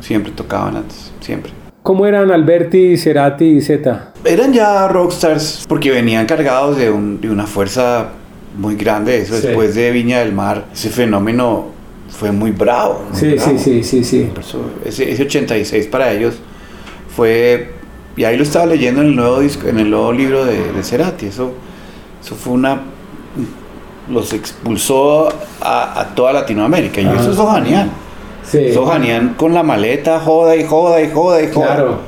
[0.00, 1.52] Siempre tocaban antes, siempre.
[1.82, 4.12] ¿Cómo eran Alberti, Cerati y Zeta?
[4.24, 8.08] Eran ya rockstars porque venían cargados de, un- de una fuerza
[8.58, 9.18] muy grande.
[9.18, 9.46] Eso Sí.
[9.48, 11.66] después de Viña del Mar, ese fenómeno
[12.08, 13.04] fue muy bravo.
[13.10, 13.50] muy Sí, bravo.
[13.50, 14.30] sí, sí, sí, sí.
[14.34, 16.34] Por eso, ese, ese 86 para ellos
[17.20, 17.68] fue,
[18.16, 20.82] y ahí lo estaba leyendo en el nuevo disco, en el nuevo libro de, de
[20.82, 21.50] Cerati, eso,
[22.24, 22.80] eso fue una,
[24.08, 25.28] los expulsó
[25.60, 27.90] a, a toda Latinoamérica, y eso es Ojanian,
[28.42, 28.56] Sí.
[28.56, 31.66] es Ojanian con la maleta, joda y joda y joda y joda.
[31.66, 31.98] Claro.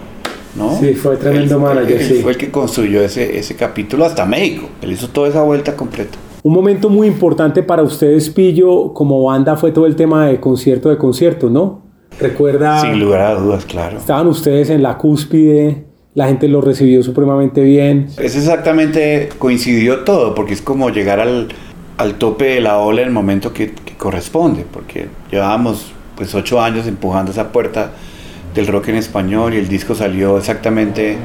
[0.57, 0.79] ¿no?
[0.81, 2.21] Sí, fue tremendo Él manager, él sí.
[2.23, 6.17] fue el que construyó ese, ese capítulo hasta México, él hizo toda esa vuelta completa.
[6.43, 10.89] Un momento muy importante para ustedes, Pillo, como banda, fue todo el tema de concierto
[10.89, 11.82] de concierto, ¿no?
[12.21, 13.99] Recuerda, Sin lugar a dudas, claro.
[13.99, 18.09] estaban ustedes en la cúspide, la gente los recibió supremamente bien.
[18.19, 21.49] Es exactamente, coincidió todo, porque es como llegar al,
[21.97, 26.61] al tope de la ola en el momento que, que corresponde, porque llevábamos pues ocho
[26.61, 27.93] años empujando esa puerta
[28.55, 31.17] del rock en español y el disco salió exactamente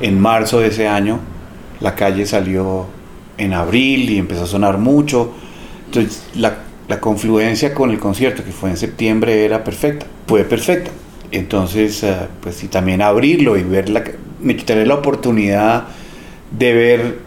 [0.00, 1.20] en marzo de ese año,
[1.80, 2.86] la calle salió
[3.36, 5.32] en abril y empezó a sonar mucho,
[5.86, 6.54] entonces la,
[6.90, 10.90] la confluencia con el concierto que fue en septiembre era perfecta, fue perfecta.
[11.30, 14.02] Entonces, eh, pues y también abrirlo y ver la,
[14.66, 15.84] tener la oportunidad
[16.50, 17.18] de ver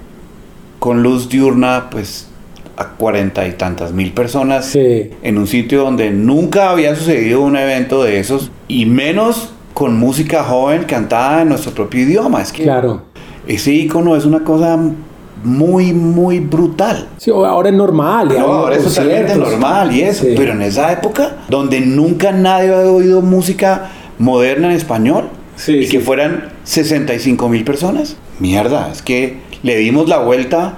[0.80, 2.28] con luz diurna, pues
[2.76, 5.12] a cuarenta y tantas mil personas Sí.
[5.22, 10.44] en un sitio donde nunca había sucedido un evento de esos y menos con música
[10.44, 12.42] joven cantada en nuestro propio idioma.
[12.42, 13.04] Es que Claro.
[13.48, 14.78] ese icono es una cosa
[15.44, 17.08] muy, muy brutal.
[17.18, 18.30] Sí, ahora es normal.
[18.30, 20.34] No, ahora es totalmente normal y eso, Sí.
[20.36, 25.26] pero en esa época donde nunca nadie había oído música moderna en español
[25.56, 25.92] Sí, y sí.
[25.92, 30.76] que fueran 65 mil personas, mierda, es que le dimos la vuelta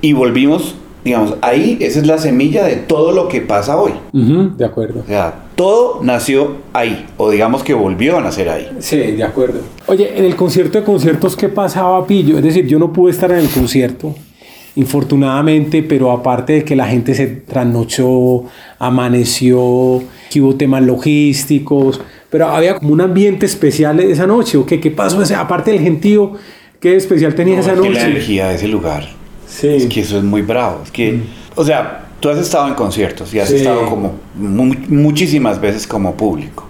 [0.00, 0.74] y volvimos,
[1.04, 3.92] digamos, ahí esa es la semilla de todo lo que pasa hoy.
[4.12, 5.00] De acuerdo.
[5.00, 8.68] O sea, todo nació ahí, o digamos que volvió a nacer ahí.
[8.80, 9.60] Sí, de acuerdo.
[9.86, 12.36] Oye, en el concierto de conciertos, ¿qué pasaba, Pillo?
[12.36, 14.12] Es decir, yo no pude estar en el concierto,
[14.74, 18.44] infortunadamente, pero aparte de que la gente se trasnochó,
[18.80, 24.80] amaneció, que hubo temas logísticos, pero había como un ambiente especial esa noche, ¿o qué?
[24.80, 25.18] ¿Qué pasó?
[25.18, 26.32] O sea, aparte del gentío,
[26.80, 28.00] ¿qué especial tenía esa Es que noche?
[28.00, 29.08] la energía de ese lugar.
[29.46, 29.68] Sí.
[29.68, 30.80] Es que eso es muy bravo.
[30.82, 31.20] Es que,
[31.54, 33.56] o sea, tú has estado en conciertos y has Sí.
[33.56, 36.64] estado como mu- muchísimas veces como público.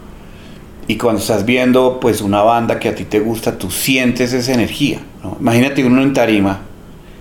[0.88, 4.52] Y cuando estás viendo pues una banda que a ti te gusta, tú sientes esa
[4.52, 5.00] energía.
[5.22, 5.36] ¿no?
[5.40, 6.60] Imagínate uno en tarima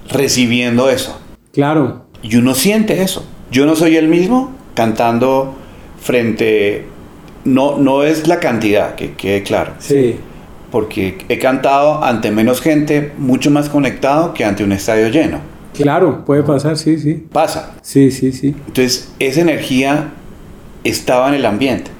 [0.09, 1.19] recibiendo eso.
[1.53, 2.05] Claro.
[2.23, 3.25] Y uno siente eso.
[3.51, 5.53] Yo no soy el mismo cantando
[6.01, 6.87] frente...
[7.43, 9.73] No, no es la cantidad, que quede claro.
[9.79, 10.15] Sí.
[10.71, 15.39] Porque he cantado ante menos gente, mucho más conectado que ante un estadio lleno.
[15.73, 17.25] Claro, puede pasar, sí, sí.
[17.31, 17.73] Pasa.
[17.81, 18.55] Sí, sí, sí.
[18.67, 20.11] Entonces, esa energía
[20.83, 21.91] estaba en el ambiente.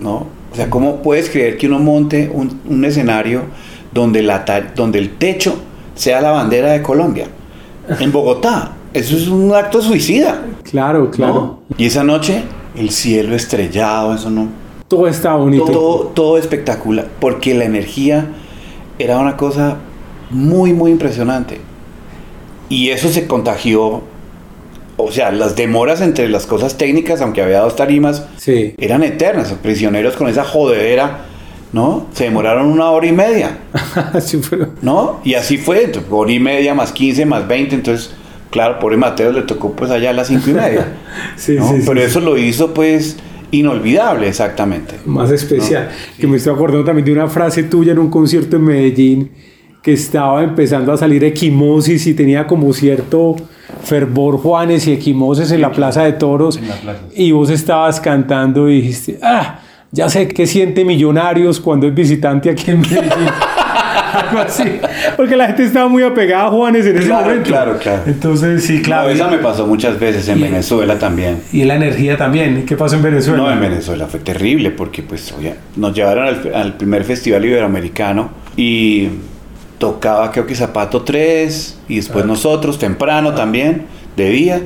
[0.00, 0.26] ¿No?
[0.52, 3.42] O sea, ¿cómo puedes creer que uno monte un, un escenario
[3.92, 4.44] donde, la,
[4.74, 5.56] donde el techo
[5.94, 7.26] sea la bandera de Colombia?
[8.00, 8.72] En Bogotá.
[8.92, 10.42] Eso es un acto suicida.
[10.62, 11.34] Claro, claro.
[11.68, 11.76] ¿no?
[11.76, 12.42] Y esa noche,
[12.76, 14.48] el cielo estrellado, eso no.
[14.88, 15.66] Todo está bonito.
[15.66, 17.06] Todo, todo espectacular.
[17.20, 18.26] Porque la energía
[18.98, 19.76] era una cosa
[20.30, 21.60] muy, muy impresionante.
[22.68, 24.02] Y eso se contagió.
[25.00, 28.74] O sea, las demoras entre las cosas técnicas, aunque había dos tarimas, Sí.
[28.78, 29.50] eran eternas.
[29.50, 31.24] Los prisioneros con esa jodedera,
[31.72, 32.06] ¿no?
[32.12, 33.58] Se demoraron una hora y media,
[34.20, 35.20] Sí, pero- ¿no?
[35.24, 38.10] Y así fue, entonces, hora y media más 15 más 20, entonces,
[38.50, 40.96] claro, pobre Mateo le tocó pues allá a las cinco y media.
[41.36, 41.68] Sí, ¿no?
[41.68, 42.06] sí, Pero sí.
[42.06, 43.18] eso lo hizo pues
[43.52, 44.96] inolvidable, exactamente.
[45.06, 45.90] Más especial.
[46.18, 49.30] Que me estoy acordando también de una frase tuya en un concierto en Medellín
[49.82, 53.36] que estaba empezando a salir equimosis y tenía como cierto
[53.84, 56.58] fervor Juanes y equimosis en la Plaza de Toros
[57.14, 59.60] y vos estabas cantando y dijiste, ah,
[59.92, 63.10] ya sé qué siente Millonarios cuando es visitante aquí en Medellín.
[64.12, 64.64] Algo así.
[65.16, 67.48] Porque la gente estaba muy apegada a Juanes en ese Claro, momento.
[67.48, 68.02] claro, claro.
[68.06, 69.08] Entonces, sí, claro.
[69.08, 71.40] No, esa me pasó muchas veces en Y- Venezuela también.
[71.52, 72.64] Y la energía también.
[72.66, 73.42] ¿Qué pasó en Venezuela?
[73.42, 78.30] No, en Venezuela fue terrible porque pues oye, nos llevaron al, al primer festival iberoamericano
[78.56, 79.08] y
[79.78, 83.86] tocaba creo que Zapato 3 y después nosotros temprano también,
[84.16, 84.62] de día,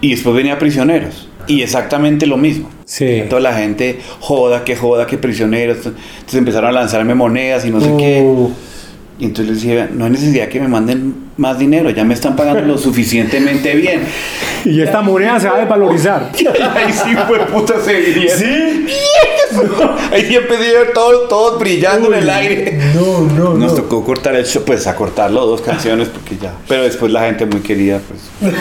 [0.00, 1.28] y después venía Prisioneros.
[1.46, 2.70] Y exactamente lo mismo.
[2.84, 3.24] Sí.
[3.28, 5.78] Toda la gente joda, que joda, que prisioneros.
[5.86, 8.26] Entonces empezaron a lanzarme monedas y no sé qué.
[9.18, 12.34] Y entonces les decía, no hay necesidad que me manden más dinero, ya me están
[12.34, 14.02] pagando lo suficientemente bien.
[14.64, 16.32] Y esta moneda se va a desvalorizar.
[16.74, 18.38] Ahí sí fue puta se vinieron.
[18.38, 18.86] ¿Sí?
[20.12, 22.78] Ahí sí empecé todos, todos brillando en el aire.
[22.94, 26.52] No, no, Nos tocó cortar el show, pues a cortarlo dos canciones porque ya.
[26.66, 28.52] Pero después la gente muy querida, pues.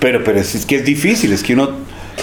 [0.00, 1.70] Pero, pero es, es que es difícil, es que uno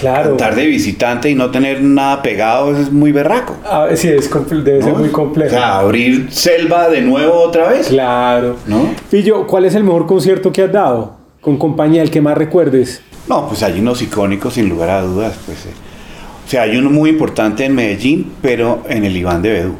[0.00, 0.30] Claro.
[0.30, 3.56] cantar de visitante y no tener nada pegado es muy berraco.
[3.68, 4.30] A ver, sí, es
[4.64, 5.50] debe ser muy O complejo.
[5.50, 7.88] sea, abrir selva de nuevo otra vez.
[7.88, 8.56] Claro.
[8.66, 8.94] ¿No?
[9.10, 11.16] Pillo, ¿cuál es el mejor concierto que has dado?
[11.40, 13.02] Con compañía, el que más recuerdes.
[13.28, 15.66] No, pues hay unos icónicos sin lugar a dudas, pues.
[15.66, 15.70] eh.
[16.46, 19.74] O sea, hay uno muy importante en Medellín, pero en el Iván de Bedú,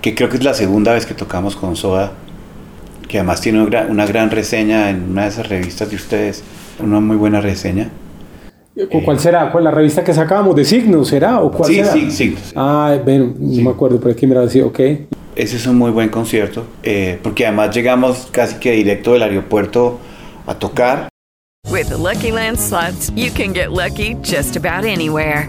[0.00, 2.12] que creo que es la segunda vez que tocamos con Soda,
[3.08, 6.44] que además tiene una gran reseña en una de esas revistas de ustedes,
[6.78, 7.90] una muy buena reseña.
[8.90, 9.50] ¿Cu- ¿Cuál será?
[9.50, 10.54] ¿Cuál la revista que sacábamos?
[10.54, 11.40] ¿De Signos será?
[11.40, 11.92] ¿O cuál Sí, será?
[11.92, 12.36] sí, sí.
[12.54, 14.78] Ah, bueno, no me acuerdo, pero es que me así, ok.
[15.34, 19.98] Ese es un muy buen concierto, eh, porque además llegamos casi que directo del aeropuerto
[20.46, 21.08] a tocar.
[21.70, 25.48] With the Lucky Land slots, you can get lucky just about anywhere.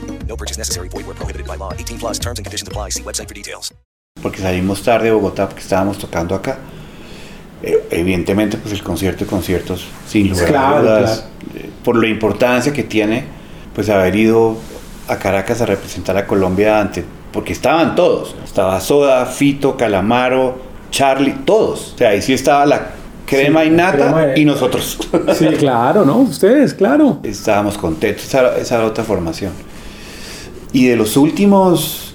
[0.27, 0.87] No purchase necessary.
[0.89, 1.73] Void where prohibited by law.
[1.73, 2.89] 18 plus terms and conditions apply.
[2.91, 3.73] See website for details.
[4.21, 6.57] porque salimos tarde de Bogotá porque estábamos tocando acá.
[7.63, 12.07] Eh, evidentemente, pues el concierto de conciertos, sin lugar Claro, a dudas, eh, por la
[12.07, 13.23] importancia que tiene,
[13.73, 14.57] pues haber ido
[15.07, 20.59] a Caracas a representar a Colombia ante, porque estaban todos, estaba Soda, Fito, Calamaro,
[20.91, 22.91] Charlie, todos, o sea, ahí sí estaba la
[23.25, 24.97] crema Sí, y nata crema de- y nosotros.
[25.37, 26.17] Sí, claro, ¿no?
[26.17, 27.19] Ustedes, claro.
[27.23, 29.53] Estábamos contentos, esa, esa era otra formación.
[30.73, 32.13] Y de los últimos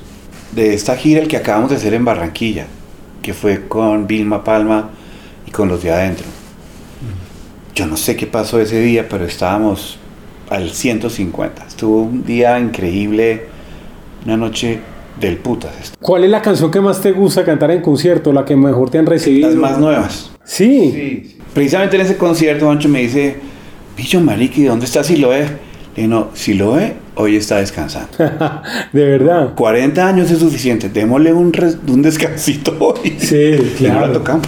[0.52, 2.66] de esta gira, el que acabamos de hacer en Barranquilla,
[3.22, 4.90] que fue con Vilma Palma
[5.46, 6.26] y con los de adentro.
[7.74, 9.98] Yo no sé qué pasó ese día, pero estábamos
[10.48, 11.66] al 150.
[11.66, 13.44] Estuvo un día increíble,
[14.24, 14.80] una noche
[15.20, 15.92] del putas.
[16.00, 18.32] ¿Cuál es la canción que más te gusta cantar en concierto?
[18.32, 19.50] La que mejor te han recibido.
[19.50, 20.30] Las más nuevas.
[20.44, 21.36] Sí.
[21.52, 23.36] precisamente en ese concierto, Juancho me dice,
[23.94, 25.40] Pillo Mariqui, ¿dónde está Siloé?
[25.40, 25.48] Le
[25.96, 28.08] dije, no, Siloé hoy está descansando.
[28.92, 29.50] de verdad.
[29.54, 31.52] 40 años es suficiente, démosle un,
[32.02, 33.16] descansito hoy.
[33.18, 34.06] Sí, Y no claro.
[34.06, 34.46] la tocamos.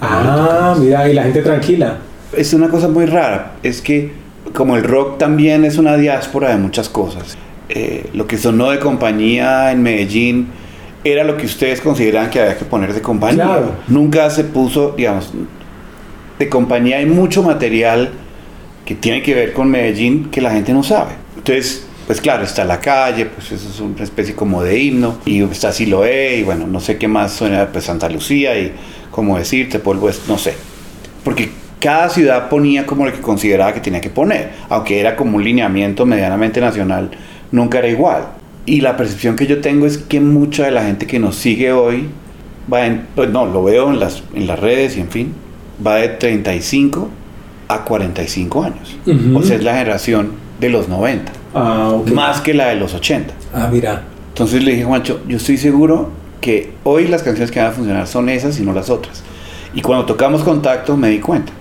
[0.00, 1.98] Ah, mira, y la gente tranquila.
[2.36, 4.12] Es una cosa muy rara, es que
[4.52, 7.36] como el rock también es una diáspora de muchas cosas.
[7.68, 10.48] eh, lo que sonó de compañía en Medellín
[11.04, 13.44] era lo que ustedes consideraban que había que poner de compañía.
[13.44, 13.72] Claro.
[13.88, 15.32] Nunca se puso, digamos,
[16.38, 18.10] de compañía hay mucho material
[18.84, 21.12] que tiene que ver con Medellín que la gente no sabe.
[21.36, 25.42] Entonces, pues claro, está la calle, pues eso es una especie como de himno, y
[25.42, 28.72] está Siloé, y bueno, no sé qué más suena, pues Santa Lucía, y
[29.10, 30.54] como decirte, polvo es, no sé.
[31.24, 31.50] Porque
[31.80, 35.44] cada ciudad ponía como lo que consideraba que tenía que poner, aunque era como un
[35.44, 37.10] lineamiento medianamente nacional,
[37.50, 38.28] nunca era igual.
[38.66, 41.72] Y la percepción que yo tengo es que mucha de la gente que nos sigue
[41.72, 42.08] hoy
[42.72, 45.34] va en, pues no, lo veo en las, en las redes y en fin,
[45.84, 47.08] va de 35
[47.68, 48.96] a 45 años.
[49.34, 52.08] O sea, es la generación de los 90, Ah, ok.
[52.10, 53.32] más que la de los 80.
[53.54, 54.02] Ah, mira.
[54.28, 58.06] Entonces le dije, Juancho, yo estoy seguro que hoy las canciones que van a funcionar
[58.06, 59.22] son esas y no las otras.
[59.74, 61.52] Y cuando tocamos contacto me di cuenta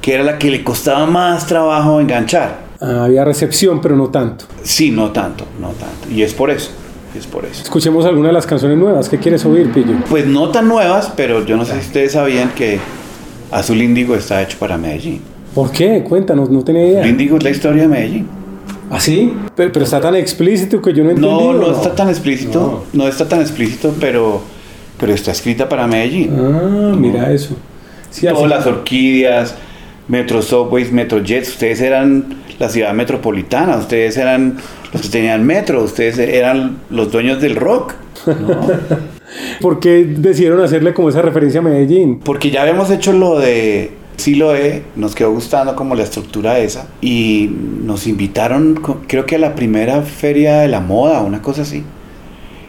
[0.00, 2.58] que era la que le costaba más trabajo enganchar.
[2.80, 4.46] Ah, había recepción, pero no tanto.
[4.62, 6.10] Sí, no tanto, no tanto.
[6.10, 6.70] Y es por eso,
[7.16, 7.62] es por eso.
[7.62, 9.08] Escuchemos alguna de las canciones nuevas.
[9.08, 9.94] ¿Qué quieres oír, Pillo?
[10.08, 12.78] Pues no tan nuevas, pero yo no sé si ustedes sabían que
[13.50, 15.20] Azul Índigo está hecho para Medellín.
[15.54, 16.02] ¿Por qué?
[16.08, 17.00] Cuéntanos, no tenía idea.
[17.00, 18.28] Azul Índigo es la historia de Medellín.
[18.90, 19.32] ¿Ah, sí?
[19.54, 21.28] Pero, pero está tan explícito que yo no entendí.
[21.28, 24.42] No, ¿o no está tan explícito, no, está tan explícito, pero,
[24.98, 26.36] pero está escrita para Medellín.
[26.36, 27.56] Ah, mira eso.
[28.10, 29.54] Sí, Todas las orquídeas,
[30.08, 34.58] Metro Subways, Metro Jets, ustedes eran la ciudad metropolitana, ustedes eran
[34.92, 37.94] los que tenían metro, ustedes eran los dueños del rock.
[39.60, 42.18] ¿Por qué decidieron hacerle como esa referencia a Medellín?
[42.18, 47.50] Porque ya habíamos hecho lo de Siloé, nos quedó gustando como la estructura esa y
[47.82, 51.82] nos invitaron, creo que a la primera feria de la moda, una cosa así.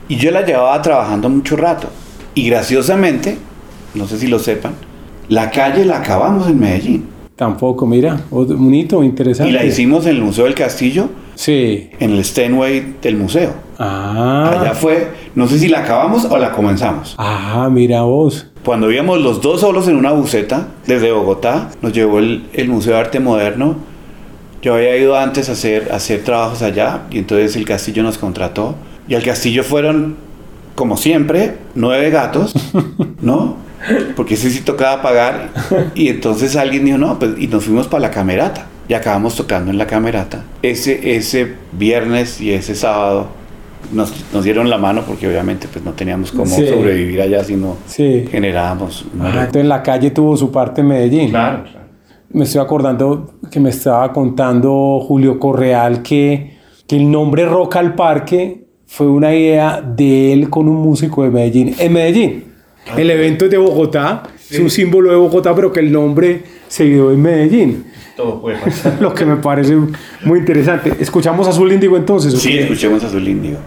[0.08, 1.88] Y yo la llevaba trabajando mucho rato.
[2.34, 3.38] Y graciosamente,
[3.94, 4.74] no sé si lo sepan,
[5.30, 7.06] la calle la acabamos en Medellín.
[7.36, 9.50] Tampoco, mira, otro- bonito, interesante.
[9.52, 11.90] Y la hicimos en el Museo del Castillo, Sí.
[12.00, 13.54] en el Steinway del museo.
[13.80, 14.60] Ah.
[14.62, 17.16] Allá fue, no sé si la acabamos o la comenzamos.
[17.18, 18.51] Ah, mira vos.
[18.64, 22.94] Cuando íbamos los dos solos en una buseta desde Bogotá, nos llevó el, el Museo
[22.94, 23.76] de Arte Moderno.
[24.62, 28.20] Yo había ido antes a hacer, a hacer trabajos allá y entonces el castillo nos
[28.20, 28.76] contrató.
[29.08, 30.16] Y al castillo fueron,
[30.76, 32.54] como siempre, nueve gatos,
[33.22, 33.58] ¿no?
[34.16, 35.50] Porque ese sí tocaba pagar.
[35.96, 38.68] Y entonces alguien dijo, no, pues, y nos fuimos para la camerata.
[38.88, 40.44] Y acabamos tocando en la camerata.
[40.62, 43.41] Ese, ese viernes y ese sábado
[43.92, 46.68] nos, nos dieron la mano porque obviamente pues no teníamos cómo Sí.
[46.68, 48.26] sobrevivir allá si no Sí.
[48.30, 49.06] generábamos.
[49.20, 51.30] Ah, entonces la calle tuvo su parte en Medellín.
[51.30, 51.80] Claro, claro.
[52.34, 56.58] Me estoy acordando que me estaba contando Julio Correal que,
[56.88, 61.30] que el nombre Rock al Parque fue una idea de él con un músico de
[61.30, 61.76] Medellín.
[61.78, 62.44] En Medellín.
[62.98, 66.86] El evento es de Bogotá, es un símbolo de Bogotá, pero que el nombre se
[66.86, 67.86] dio en Medellín.
[68.16, 68.98] Todo puede pasar.
[69.02, 69.76] Lo que me parece
[70.24, 70.94] muy interesante.
[71.00, 72.34] ¿Escuchamos Azul Índigo entonces?
[72.34, 73.58] ¿o Sí, escuchemos Azul Índigo.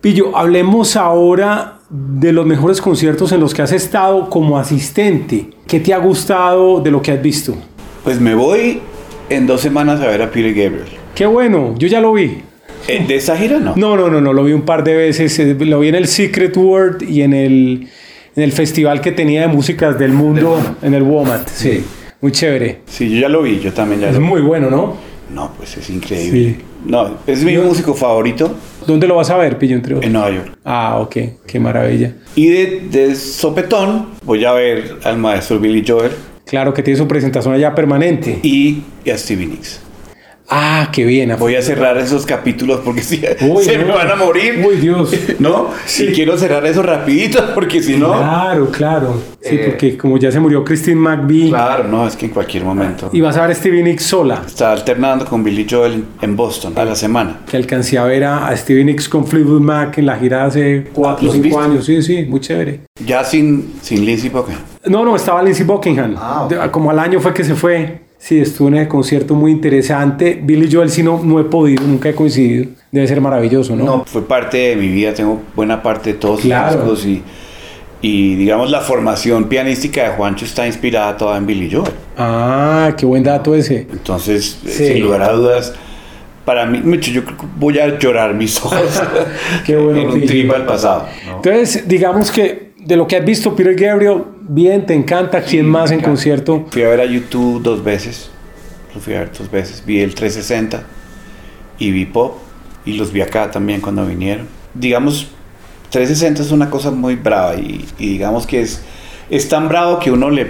[0.00, 5.48] Pillo, hablemos ahora de los mejores conciertos en los que has estado como asistente.
[5.66, 7.56] ¿Qué te ha gustado de lo que has visto?
[8.04, 8.80] Pues me voy
[9.28, 10.86] en dos semanas a ver a Peter Gabriel.
[11.14, 12.42] Qué bueno, yo ya lo vi.
[12.86, 13.74] Eh, ¿De esa gira no?
[13.76, 15.36] No, no, no, no, lo vi un par de veces.
[15.40, 17.88] eh, Lo vi en el Secret World y en el,
[18.36, 21.48] en el festival que tenía de músicas del mundo, en el WOMAT.
[21.48, 21.84] Sí,
[22.20, 22.80] muy chévere.
[22.86, 24.26] Sí, yo ya lo vi, yo también ya Es lo vi.
[24.26, 24.96] muy bueno, ¿no?
[25.30, 26.56] No, pues es increíble.
[26.56, 26.64] Sí.
[26.86, 28.54] No, es mi músico favorito
[28.86, 30.56] ¿Dónde lo vas a ver, Pillo, entre en Nueva York.
[30.64, 31.16] Ah, ok,
[31.46, 32.14] qué maravilla.
[32.34, 36.12] Y de, de sopetón voy a ver al maestro Billy Joel
[36.46, 38.38] Claro que tiene su presentación allá permanente.
[38.42, 39.80] y a Stevie Nicks.
[40.50, 41.34] Ah, qué bien.
[41.38, 43.86] Voy a cerrar esos capítulos porque si Uy, se no.
[43.86, 44.64] me van a morir.
[44.66, 45.12] Uy, Dios.
[45.38, 45.68] ¿No?
[45.98, 48.12] Y quiero cerrar eso rapidito porque si no...
[48.12, 49.22] Claro, claro.
[49.42, 52.64] Sí, Eh, porque como ya se murió Christine McVie Claro, no, es que en cualquier
[52.64, 53.10] momento.
[53.12, 54.42] y vas a ver a Stevie Nicks sola.
[54.46, 57.40] Está alternando con Billy Joel en Boston a la semana.
[57.48, 61.20] Que alcancé a ver a, Stevie Nicks con Fleetwood Mac en la gira hace 4
[61.20, 61.60] o ¿Los 5 viste?
[61.62, 61.84] años.
[61.84, 62.80] Sí, sí, muy chévere.
[63.04, 64.62] Ya sin, sin Lindsey Buckingham.
[64.86, 66.14] No, no, estaba Lindsey Buckingham.
[66.18, 68.07] Ah, Como al año fue que se fue.
[68.18, 70.38] Sí, estuvo en el concierto muy interesante.
[70.42, 72.66] Billy Joel sí no, no he podido, nunca he coincidido.
[72.90, 73.84] Debe ser maravilloso, ¿no?
[73.84, 76.72] No, fue parte de mi vida, tengo buena parte de todos Claro.
[76.96, 77.22] sus discos y,
[78.08, 81.92] y digamos la formación pianística de Juancho está inspirada toda en Billy Joel.
[82.16, 83.86] Ah, qué buen dato ese.
[83.92, 84.86] Entonces, eh, Sí.
[84.94, 85.74] sin lugar a dudas,
[86.44, 88.80] para mí, Micho, yo creo que voy a llorar mis ojos
[89.66, 91.06] Qué bueno, en un trip al pasado.
[91.26, 91.36] ¿no?
[91.36, 95.42] Entonces, digamos que De lo que has visto, Peter Gabriel, bien, te encanta.
[95.42, 96.66] ¿Quién más en concierto?
[96.70, 98.30] Fui a ver a YouTube dos veces.
[98.94, 99.82] Lo fui a ver dos veces.
[99.86, 100.82] Vi el 360
[101.78, 102.38] y vi Pop.
[102.84, 104.46] Y los vi acá también cuando vinieron.
[104.74, 105.28] Digamos,
[105.90, 108.80] 360 es una cosa muy brava y, y digamos que es,
[109.30, 110.46] es tan bravo que uno le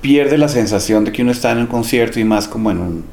[0.00, 3.04] pierde la sensación de que uno está en un concierto y más como en un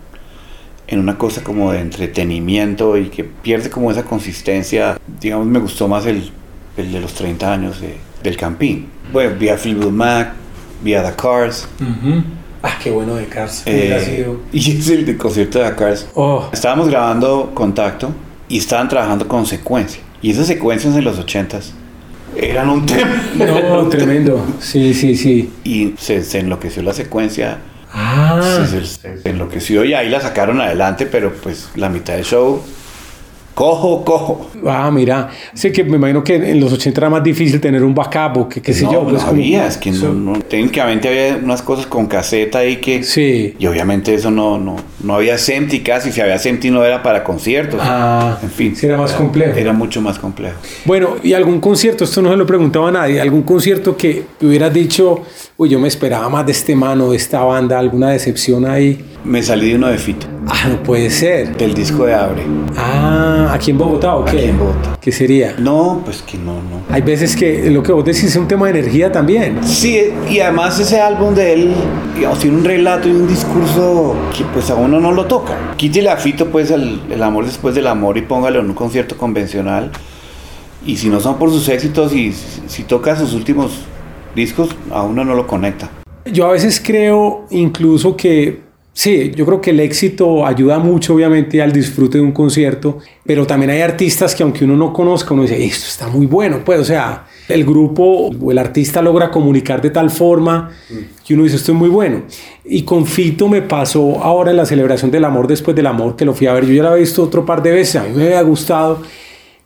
[0.88, 5.00] en una cosa como de entretenimiento y que pierde como esa consistencia.
[5.22, 6.32] Digamos, me gustó más el,
[6.78, 8.88] el de los 30 años de- del Campín.
[9.12, 10.34] Bueno, vi a Fleetwood Mac,
[10.84, 11.68] vi a The Cars.
[12.62, 13.64] Ah, qué bueno de Cars.
[13.66, 16.08] eh, y es el de concierto de The Cars.
[16.16, 16.50] Oh.
[16.52, 18.12] Estábamos grabando Contacto
[18.48, 20.02] y estaban trabajando con secuencia.
[20.22, 21.72] Y esas secuencias en los 80s
[22.36, 23.22] eran un tema.
[23.36, 24.46] No, tremendo.
[24.60, 25.50] Sí, sí, sí.
[25.64, 27.60] Y se, se enloqueció la secuencia.
[27.94, 28.40] Ah.
[28.70, 32.62] Se, se- se enloqueció y ahí la sacaron adelante, pero pues la mitad del show,
[33.60, 34.50] cojo, cojo.
[34.66, 35.30] Ah, mira.
[35.54, 38.48] Sé que me imagino que en los 80 era más difícil tener un backup o
[38.48, 39.04] que qué sé no, yo.
[39.04, 43.04] no pues, había, es que no, no- técnicamente había unas cosas con caseta ahí que...
[43.04, 43.56] Sí.
[43.60, 47.22] Y obviamente eso no, no, no había SEMTI casi, si había SEMTI no era para
[47.26, 47.82] conciertos.
[47.84, 48.78] Ah, en fin.
[48.78, 49.58] sí era más complejo.
[49.58, 50.56] Era mucho más complejo.
[50.86, 52.06] Bueno, ¿y algún concierto?
[52.06, 53.20] Esto no se lo preguntaba a nadie.
[53.20, 55.24] ¿Algún concierto que hubieras dicho,
[55.60, 59.04] uy, yo me esperaba más de este mano, de esta banda, alguna decepción ahí?
[59.26, 60.26] Me salí de uno de Fito.
[60.48, 61.58] Ah, no puede ser.
[61.58, 62.44] Del disco de Abre.
[62.78, 64.38] Ah, ¿aquí en Bogotá o qué?
[64.38, 64.98] Aquí en Bogotá.
[65.02, 65.56] ¿Qué sería?
[65.60, 66.84] No, pues que no, no.
[66.90, 69.60] Hay veces que lo que vos decís es un tema de energía también.
[69.66, 70.00] Sí,
[70.30, 71.74] y además ese álbum de él,
[72.16, 75.74] digamos, tiene un relato y un discurso que pues a uno no lo toca.
[75.76, 79.18] Quítele a Fito pues el, el amor después del amor y póngalo en un concierto
[79.18, 79.92] convencional.
[80.86, 83.72] Y si no son por sus éxitos y si, si toca sus últimos
[84.40, 85.92] discos, a uno no lo conecta.
[86.26, 88.60] Yo a veces creo incluso que,
[88.94, 93.46] sí, yo creo que el éxito ayuda mucho obviamente al disfrute de un concierto, pero
[93.46, 96.80] también hay artistas que aunque uno no conozca, uno dice, esto está muy bueno, pues,
[96.80, 100.70] o sea, el grupo o el artista logra comunicar de tal forma
[101.26, 102.24] que uno dice, esto es muy bueno.
[102.64, 106.26] Y con Fito me pasó ahora en la celebración del amor después del amor, que
[106.26, 108.12] lo fui a ver, yo ya lo había visto otro par de veces, a mí
[108.16, 109.02] me había gustado,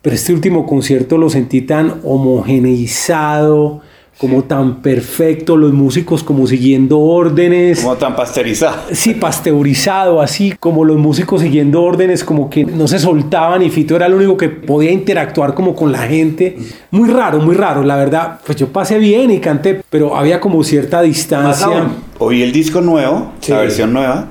[0.00, 3.82] pero este último concierto lo sentí tan homogeneizado,
[4.18, 7.80] como tan perfecto, los músicos como siguiendo órdenes.
[7.80, 8.76] Como tan pasteurizado.
[8.92, 13.96] Sí, pasteurizado, así como los músicos siguiendo órdenes, como que no se soltaban y Fito
[13.96, 16.56] era el único que podía interactuar como con la gente.
[16.90, 18.40] Muy raro, muy raro, la verdad.
[18.46, 21.66] Pues yo pasé bien y canté, pero había como cierta Más distancia.
[21.66, 23.52] aún, oí el disco nuevo, Sí.
[23.52, 24.26] la versión nueva,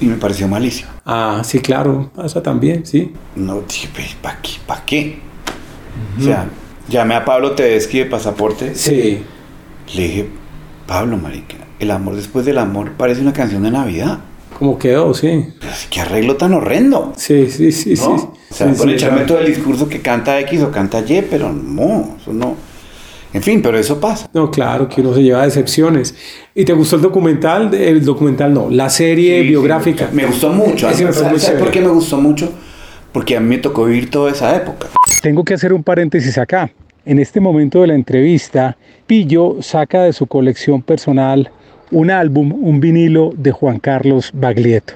[0.00, 0.90] y me pareció malísimo.
[1.04, 3.12] Ah, sí, claro, pasa también, sí.
[3.34, 3.88] No, dije,
[4.22, 4.50] ¿para qué?
[4.66, 5.18] ¿Para qué?
[6.18, 6.46] O sea,
[6.88, 8.74] llamé a Pablo Tedeschi de Pasaporte.
[8.74, 9.22] Sí.
[9.94, 10.28] Le dije,
[10.86, 14.18] Pablo, marica, el amor después del amor parece una canción de Navidad.
[14.58, 15.46] Como quedó, sí.
[15.90, 17.12] ¿Qué arreglo tan horrendo?
[17.16, 17.96] Sí, sí, sí, ¿no?
[17.96, 18.26] sí.
[18.50, 21.22] O sea, Sí, por sí, echarme todo el discurso que canta X o canta Y,
[21.30, 22.56] pero no, eso no.
[23.32, 24.28] En fin, pero eso pasa.
[24.32, 26.14] No, claro, que uno se lleva decepciones.
[26.54, 27.72] ¿Y te gustó el documental?
[27.74, 30.08] El documental no, la serie biográfica.
[30.12, 30.88] me gustó mucho.
[30.88, 32.50] Ese me fue muy ¿Sabes por qué me gustó mucho?
[33.12, 34.88] Porque a mí me tocó vivir toda esa época.
[35.20, 36.70] Tengo que hacer un paréntesis acá.
[37.04, 41.50] En este momento de la entrevista, Pillo saca de su colección personal
[41.90, 44.94] un álbum, un vinilo de Juan Carlos Baglietto.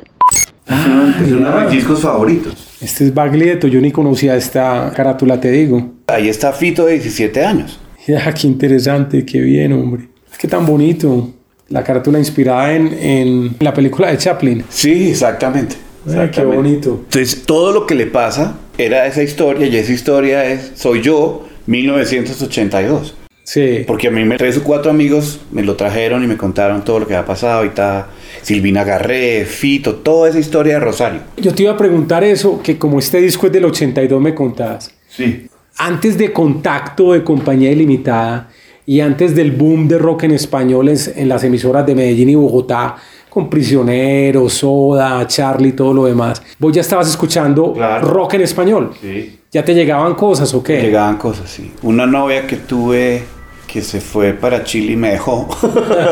[0.68, 2.79] es uno de mis discos favoritos.
[2.81, 5.93] Este es Baglietto, yo ni conocía esta carátula, te digo.
[6.07, 7.81] Ahí está Fito de 17 años.
[8.07, 10.09] Ya, qué interesante, qué bien, hombre.
[10.39, 11.31] Qué tan bonito.
[11.68, 14.64] La carátula inspirada en, en la película de Chaplin.
[14.68, 15.77] Sí, exactamente.
[16.07, 16.57] Ay, qué Exactamente.
[16.57, 16.91] bonito.
[17.05, 21.47] Entonces, todo lo que le pasa era esa historia y esa historia es Soy yo,
[21.67, 23.15] 1982.
[23.45, 23.85] Sí.
[23.87, 27.01] Porque a mí me, tres o cuatro amigos me lo trajeron y me contaron todo
[27.01, 28.09] lo que había pasado y está
[28.43, 31.21] Silvina Garré, Fito, toda esa historia de Rosario.
[31.37, 34.93] Yo te iba a preguntar eso, que como este disco es del 82 me contabas.
[35.09, 35.49] Sí.
[35.77, 38.49] Antes de Contacto de Compañía Ilimitada
[38.87, 42.35] y antes del boom de rock en español en, en las emisoras de Medellín y
[42.37, 42.97] Bogotá,
[43.33, 48.91] con Prisioneros, Soda, Charlie todo lo demás, vos ya estabas escuchando rock en español.
[49.01, 49.39] Sí.
[49.51, 50.83] ¿Ya te llegaban cosas o qué?
[50.83, 51.72] Llegaban cosas, sí.
[51.83, 53.22] Una novia que tuve
[53.66, 55.49] que se fue para Chile y me dejó.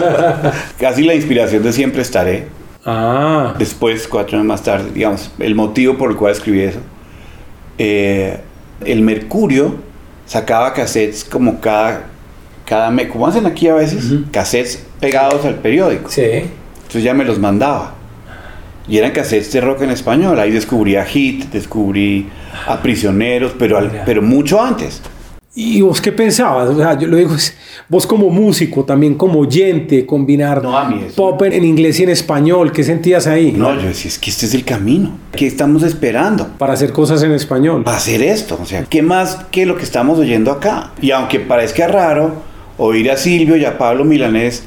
[0.81, 2.47] Casi la inspiración de siempre estaré.
[2.87, 3.55] Ah.
[3.59, 6.81] Después, cuatro años más tarde, digamos, el motivo por el cual escribí eso.
[7.77, 8.41] Eh,
[8.83, 9.75] el Mercurio
[10.25, 12.07] sacaba cassettes como cada,
[12.65, 16.09] cada mes, como hacen aquí a veces, cassettes pegados al periódico.
[16.09, 16.45] Sí.
[16.91, 17.95] Entonces ya me los mandaba.
[18.89, 20.41] Y eran cassettes de rock en español.
[20.41, 22.27] Ahí descubrí a Hit, descubrí
[22.67, 25.01] a Prisioneros, pero, al- pero mucho antes.
[25.55, 26.69] ¿Y vos qué pensabas?
[26.71, 27.31] O sea, yo lo digo,
[27.89, 30.63] vos como músico, también como oyente, combinar
[31.15, 33.53] pop en, en inglés y en español, ¿qué sentías ahí?
[33.53, 35.13] No, yo decía, es que este es el camino.
[35.31, 36.49] ¿Qué estamos esperando?
[36.59, 37.85] Para hacer cosas en español.
[37.85, 38.59] Para hacer esto.
[38.61, 40.91] O sea, ¿qué más que lo que estamos oyendo acá?
[41.01, 42.33] Y aunque parezca raro
[42.79, 44.65] oír a Silvio y a Pablo Milanés,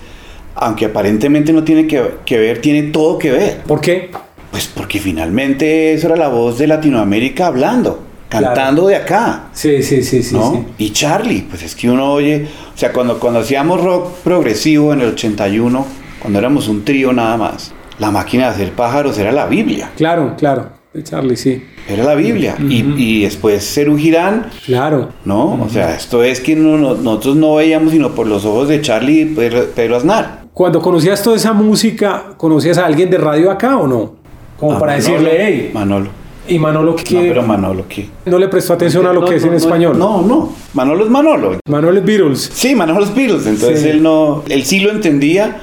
[0.56, 3.58] aunque aparentemente no tiene que, que ver, tiene todo que ver.
[3.68, 4.12] ¿Por qué?
[4.52, 8.00] Pues porque finalmente eso era la voz de Latinoamérica hablando,
[8.30, 9.46] cantando de acá.
[9.54, 10.52] Sí, sí, sí, sí, ¿no?
[10.54, 10.86] sí.
[10.86, 15.02] Y Charlie, pues es que uno oye, o sea, cuando, cuando hacíamos rock progresivo en
[15.02, 15.86] el 81,
[16.20, 19.90] cuando éramos un trío nada más, la máquina de hacer pájaros era la Biblia.
[19.98, 20.70] Claro, claro.
[20.94, 21.64] De Charlie, sí.
[21.90, 22.56] Era la Biblia.
[22.60, 24.52] y, y después Cerú Girán.
[24.66, 25.10] Claro.
[25.26, 25.54] ¿No?
[25.64, 28.80] O sea, esto es que no- no- nosotros no veíamos sino por los ojos de
[28.82, 30.43] Charlie y Pedro, Pedro Aznar.
[30.54, 34.14] Cuando conocías toda esa música, ¿conocías a alguien de radio acá o no?
[34.60, 35.14] Como A para Manolo.
[35.14, 35.72] decirle, hey.
[35.74, 36.10] Manolo.
[36.48, 37.16] ¿Y Manolo qué?
[37.16, 38.08] No, pero Manolo, ¿qué?
[38.26, 39.98] ¿No le prestó atención a lo No, que es no, en español?
[39.98, 40.54] No, no.
[40.74, 41.58] Manolo es Manolo.
[41.68, 42.52] Manolo es Beatles.
[42.54, 43.48] Sí, Manolo es Beatles.
[43.48, 43.90] Entonces Sí.
[43.90, 44.44] él no.
[44.50, 45.62] Él sí lo entendía,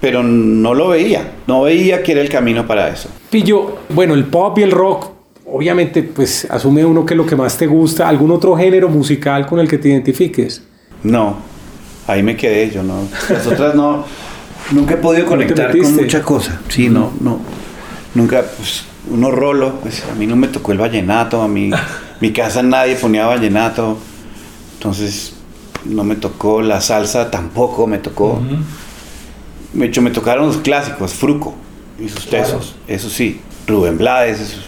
[0.00, 1.32] pero no lo veía.
[1.46, 3.08] No veía que era el camino para eso.
[3.30, 5.06] Pillo, bueno, el pop y el rock,
[5.46, 8.06] obviamente, pues asume uno que es lo que más te gusta.
[8.08, 10.62] ¿Algún otro género musical con el que te identifiques?
[11.02, 11.36] No.
[12.06, 13.00] Ahí me quedé yo, no.
[13.30, 14.04] Las otras no.
[14.72, 16.02] Nunca he podido ¿No te conectar con metiste?
[16.02, 16.60] mucha cosa.
[16.68, 17.40] Sí, no, no.
[18.14, 21.70] Nunca, pues, uno rolo, pues a mí no me tocó el vallenato, a mí,
[22.20, 23.96] mi casa nadie ponía vallenato,
[24.74, 25.34] entonces
[25.84, 28.40] no me tocó la salsa tampoco me tocó.
[29.72, 31.54] De hecho, me tocaron los clásicos, Fruco
[31.98, 34.60] y sus tesos, eso sí, Rubén Blades, eso.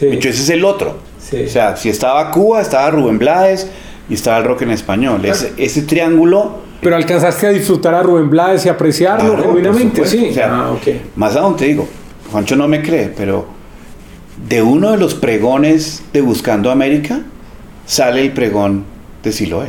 [0.00, 0.98] De hecho, ese es el otro.
[1.32, 3.68] O sea, si estaba Cuba, estaba Rubén Blades
[4.08, 5.24] y estaba el rock en español.
[5.24, 10.28] Ese, ese triángulo Pero alcanzaste a disfrutar a Rubén Blades y apreciarlo Claro, genuinamente, sí.
[10.30, 10.76] O sea, ah.
[11.16, 11.88] Más aún te digo,
[12.30, 13.46] Juancho no me cree, pero
[14.48, 17.20] de uno de los pregones de Buscando América
[17.86, 18.84] sale el pregón
[19.22, 19.68] de Siloé.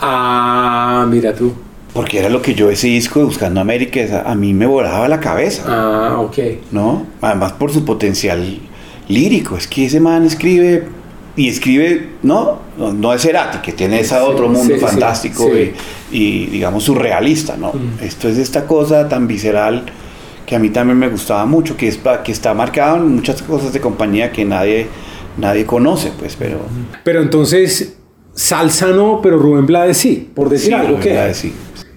[0.00, 1.52] Ah, mira tú.
[1.92, 5.20] Porque era lo que yo, ese disco de Buscando América, a mí me volaba la
[5.20, 5.64] cabeza.
[5.66, 6.38] Ah, ok.
[6.72, 7.06] ¿No?
[7.22, 8.60] Además por su potencial
[9.08, 9.56] lírico.
[9.56, 10.88] Es que ese man escribe
[11.36, 12.60] y escribe, ¿no?
[12.78, 15.72] No, no es Cerati, que tiene ese Sí, otro mundo sí, fantástico sí.
[16.10, 17.72] Y, y, digamos surrealista, ¿no?
[17.72, 18.02] Mm.
[18.04, 19.84] Esto es esta cosa tan visceral
[20.46, 23.42] que a mí también me gustaba mucho, que, es, pa- que está marcado en muchas
[23.42, 24.86] cosas de compañía que nadie,
[25.36, 26.60] nadie conoce, pues, pero...
[27.04, 27.96] Pero entonces,
[28.32, 31.52] salsa no, pero Rubén Blades sí, por decir algo Rubén que Blades sí.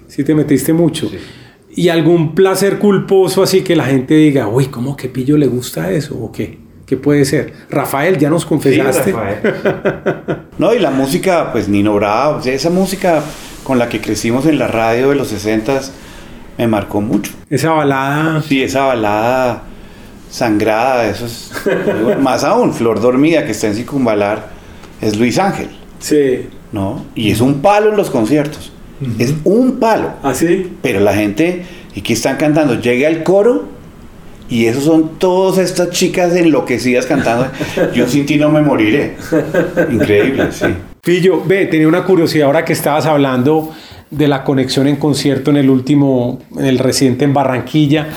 [0.08, 1.10] sí te metiste mucho.
[1.74, 5.92] ¿Y algún placer culposo así que la gente diga, uy, ¿cómo que pillo le gusta
[5.92, 6.18] eso?
[6.18, 6.58] ¿O qué?
[6.90, 7.52] ¿Qué puede ser?
[7.70, 9.14] Rafael, ya nos confesaste.
[10.58, 13.22] No, y la música, pues Nino Bravo, o sea, esa música
[13.62, 15.82] con la que crecimos en la radio de los 60
[16.58, 17.30] me marcó mucho.
[17.48, 18.42] Esa balada.
[18.42, 19.62] Sí, esa balada
[20.30, 21.52] sangrada, eso es.
[22.20, 24.48] más aún, Flor Dormida, que está en Circunvalar,
[25.00, 25.70] es Luis Ángel.
[26.00, 26.48] Sí.
[26.72, 27.06] ¿No?
[27.14, 28.72] Y es un palo en los conciertos.
[29.20, 30.14] Es un palo.
[30.24, 30.76] ¿Así?
[30.82, 31.64] Pero la gente,
[31.94, 33.69] y que están cantando, llega al coro
[34.50, 37.46] y esos son todas estas chicas enloquecidas cantando.
[37.94, 39.16] Yo sin ti no me moriré.
[39.90, 40.66] Increíble, sí.
[41.02, 43.72] Pillo, ve, tenía una curiosidad ahora que estabas hablando
[44.10, 48.08] de la conexión en concierto en el último, en el reciente en Barranquilla.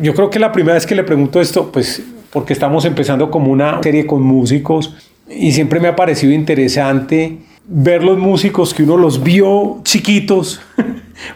[0.00, 3.50] Yo creo que la primera vez que le pregunto esto, pues porque estamos empezando como
[3.50, 4.94] una serie con músicos
[5.28, 10.60] y siempre me ha parecido interesante ver los músicos que uno los vio chiquitos,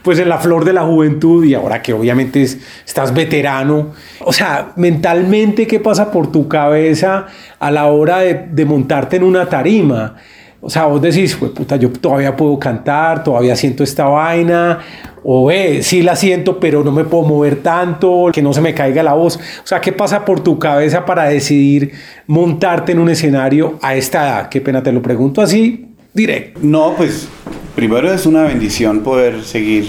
[0.02, 3.92] pues en la flor de la juventud y ahora que obviamente es- estás veterano.
[4.20, 7.26] O sea, mentalmente, ¿qué pasa por tu cabeza
[7.58, 10.16] a la hora de, montarte en una tarima?
[10.60, 14.78] O sea, vos decís, "Jue puta, yo todavía puedo cantar, todavía siento esta vaina,
[15.22, 18.72] o eh, sí la siento, pero no me puedo mover tanto, que no se me
[18.74, 19.36] caiga la voz.
[19.36, 21.92] O sea, ¿qué pasa por tu cabeza para decidir
[22.26, 24.48] montarte en un escenario a esta edad?
[24.48, 26.60] Qué pena te lo pregunto así, directo.
[26.62, 27.28] No, pues
[27.74, 29.88] primero es una bendición poder seguir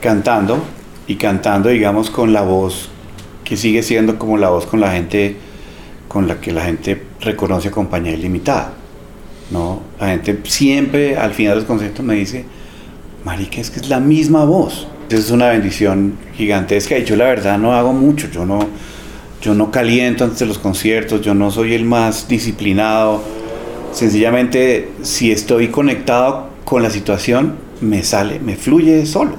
[0.00, 0.62] cantando
[1.06, 2.90] y cantando, digamos, con la voz
[3.44, 5.36] que sigue siendo como la voz con la gente
[6.06, 8.72] con la que la gente reconoce compañía ilimitada.
[9.50, 9.80] ¿no?
[10.00, 12.44] La gente siempre al final de los conciertos me dice,
[13.24, 14.86] marica, es que es la misma voz.
[15.08, 18.60] Eso es una bendición gigantesca y yo la verdad no hago mucho, yo no,
[19.40, 23.22] yo no caliento antes de los conciertos, yo no soy el más disciplinado.
[23.92, 29.36] Sencillamente, si estoy conectado con la situación, me sale, me fluye solo.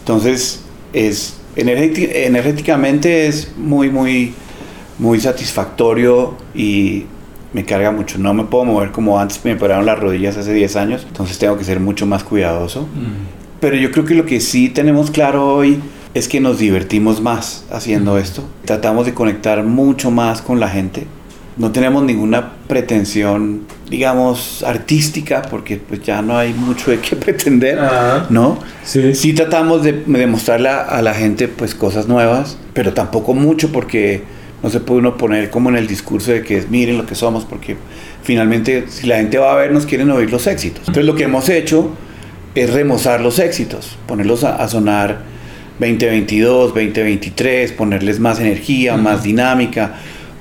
[0.00, 0.60] Entonces,
[0.92, 4.34] es energéti- energéticamente es muy, muy,
[4.98, 7.04] muy satisfactorio y
[7.54, 8.18] me carga mucho.
[8.18, 11.56] No me puedo mover como antes me operaron las rodillas hace 10 años, entonces tengo
[11.56, 12.86] que ser mucho más cuidadoso.
[13.60, 15.80] Pero yo creo que lo que sí tenemos claro hoy
[16.12, 18.42] es que nos divertimos más haciendo esto.
[18.66, 21.06] Tratamos de conectar mucho más con la gente.
[21.60, 27.78] No tenemos ninguna pretensión, digamos, artística, porque pues ya no hay mucho de qué pretender,
[28.30, 28.58] ¿no?
[28.82, 29.34] Sí.
[29.34, 34.22] tratamos de, de mostrarle a, la gente pues cosas nuevas, pero tampoco mucho porque
[34.62, 37.44] no se puede uno poner como en el discurso de que miren lo que somos,
[37.44, 37.76] porque
[38.22, 40.80] finalmente si la gente va a vernos quieren oír los éxitos.
[40.88, 41.90] Entonces lo que hemos hecho
[42.54, 45.24] es remozar los éxitos, ponerlos a, a sonar
[45.78, 49.96] 2022, 2023, ponerles más energía, más dinámica,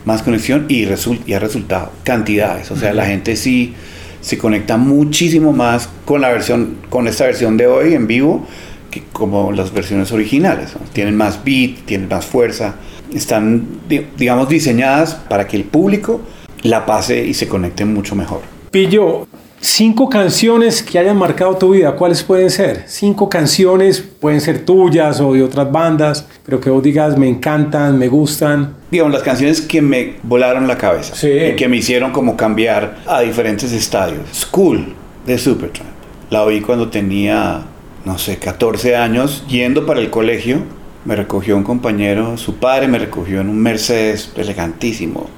[0.05, 2.71] más conexión y, result y ha resultado cantidades.
[2.71, 3.73] O sea, la gente sí
[4.21, 8.45] se conecta muchísimo más con la versión, con esta versión de hoy en vivo
[8.91, 10.73] que como las versiones originales.
[10.73, 10.81] ¿no?
[10.93, 12.75] Tienen más beat, tienen más fuerza,
[13.13, 16.21] están, di- digamos, diseñadas para que el público
[16.63, 18.41] la pase y se conecte mucho mejor.
[18.71, 19.27] Pillo,
[19.61, 22.83] cinco canciones que hayan marcado tu vida, ¿cuáles pueden ser?
[22.87, 27.97] Cinco canciones, pueden ser tuyas o de otras bandas, pero que vos digas me encantan,
[27.97, 28.75] me gustan.
[28.91, 33.21] Digamos, las canciones que me volaron la cabeza y que me hicieron como cambiar a
[33.21, 34.21] diferentes estadios.
[34.33, 34.93] School
[35.25, 35.89] de Supertramp.
[36.29, 37.61] La oí cuando tenía,
[38.05, 40.63] no sé, 14 años, yendo para el colegio.
[41.05, 45.29] Me recogió un compañero, su padre me recogió en un Mercedes elegantísimo.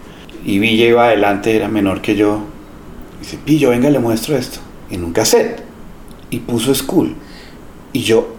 [0.43, 2.41] Y Villa iba adelante, era menor que yo.
[3.21, 4.59] Dice, Pillo, venga, le muestro esto.
[4.89, 5.61] En un cassette.
[6.29, 7.15] Y puso School.
[7.93, 8.35] Y yo,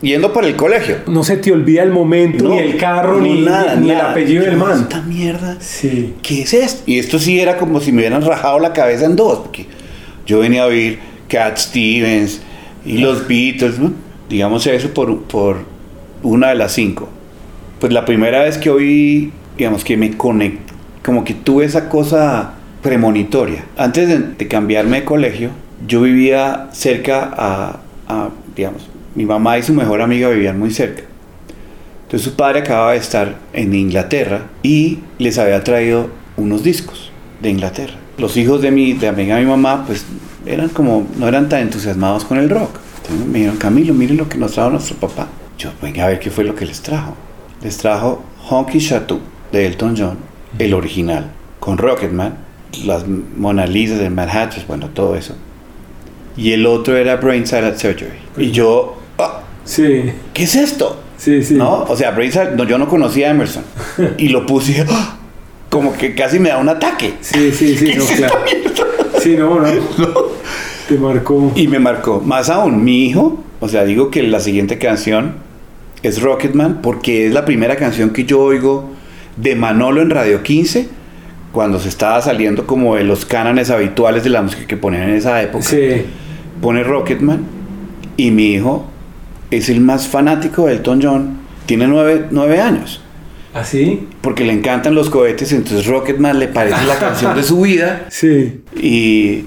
[0.00, 0.98] yendo para el colegio.
[1.06, 3.96] No se te olvida el momento, No, ni el carro, no, ni, nada, ni el
[3.98, 4.10] nada.
[4.12, 4.80] apellido del Yo, man.
[4.82, 5.56] Esta mierda.
[5.60, 6.14] Sí.
[6.22, 6.82] ¿Qué es esto?
[6.86, 9.40] Y esto sí era como si me hubieran rajado la cabeza en dos.
[9.40, 9.66] Porque
[10.26, 10.98] yo venía a oír
[11.28, 12.40] Cat Stevens
[12.84, 13.92] y los Beatles, ¿no?
[14.28, 15.58] digamos eso por, por
[16.22, 17.08] una de las cinco.
[17.80, 20.72] Pues la primera vez que oí, digamos que me conecté,
[21.04, 23.64] como que tuve esa cosa premonitoria.
[23.76, 25.50] Antes de, de cambiarme de colegio,
[25.86, 27.78] yo vivía cerca a,
[28.54, 31.02] digamos, mi mamá y su mejor amiga vivían muy cerca.
[32.04, 37.10] Entonces su padre acababa de estar en Inglaterra y les había traído unos discos
[37.40, 37.94] de Inglaterra.
[38.18, 40.04] Los hijos de mi, de amiga de mi mamá, pues
[40.46, 42.78] eran como, no eran tan entusiasmados con el rock.
[43.02, 45.28] Entonces me dijeron, Camilo, miren lo que nos trajo nuestro papá.
[45.58, 47.16] Yo, venga a ver qué fue lo que les trajo.
[47.62, 49.20] Les trajo Honky Chateau
[49.50, 50.18] de Elton John,
[50.58, 51.30] el original,
[51.60, 52.36] con Rocketman,
[52.84, 55.34] las Mona Lisa de Manhattan, bueno, todo eso.
[56.36, 58.18] Y el otro era Brain Salad Surgery.
[58.38, 60.12] Y yo, ah, Sí.
[60.32, 61.00] ¿qué es esto?
[61.18, 61.54] Sí, sí.
[61.54, 61.84] ¿No?
[61.84, 63.62] O sea, Brain Salad- no, yo no conocía a Emerson.
[64.18, 65.16] Y lo puse ¡ah!
[65.70, 67.14] como que casi me da un ataque.
[67.20, 68.34] Sí, sí, sí, no, claro.
[69.20, 69.72] Sí, no, no.
[70.88, 71.52] Te marcó.
[71.54, 72.20] Y me marcó.
[72.20, 75.34] Más aún, mi hijo, o sea, digo que la siguiente canción
[76.02, 78.90] es Rocketman porque es la primera canción que yo oigo
[79.36, 80.88] de Manolo en Radio 15
[81.52, 85.16] cuando se estaba saliendo como de los cánones habituales de la música que ponían en
[85.16, 85.64] esa época.
[85.64, 86.04] Sí.
[86.60, 87.44] Pone Rocketman
[88.16, 88.86] y mi hijo
[89.50, 91.36] es el más fanático de Elton John.
[91.66, 93.02] Tiene nueve, nueve años.
[93.54, 94.08] ¿Así?
[94.22, 98.06] Porque le encantan los cohetes, entonces Rocketman le parece la canción de su vida.
[98.10, 98.62] Sí.
[98.74, 99.44] Y,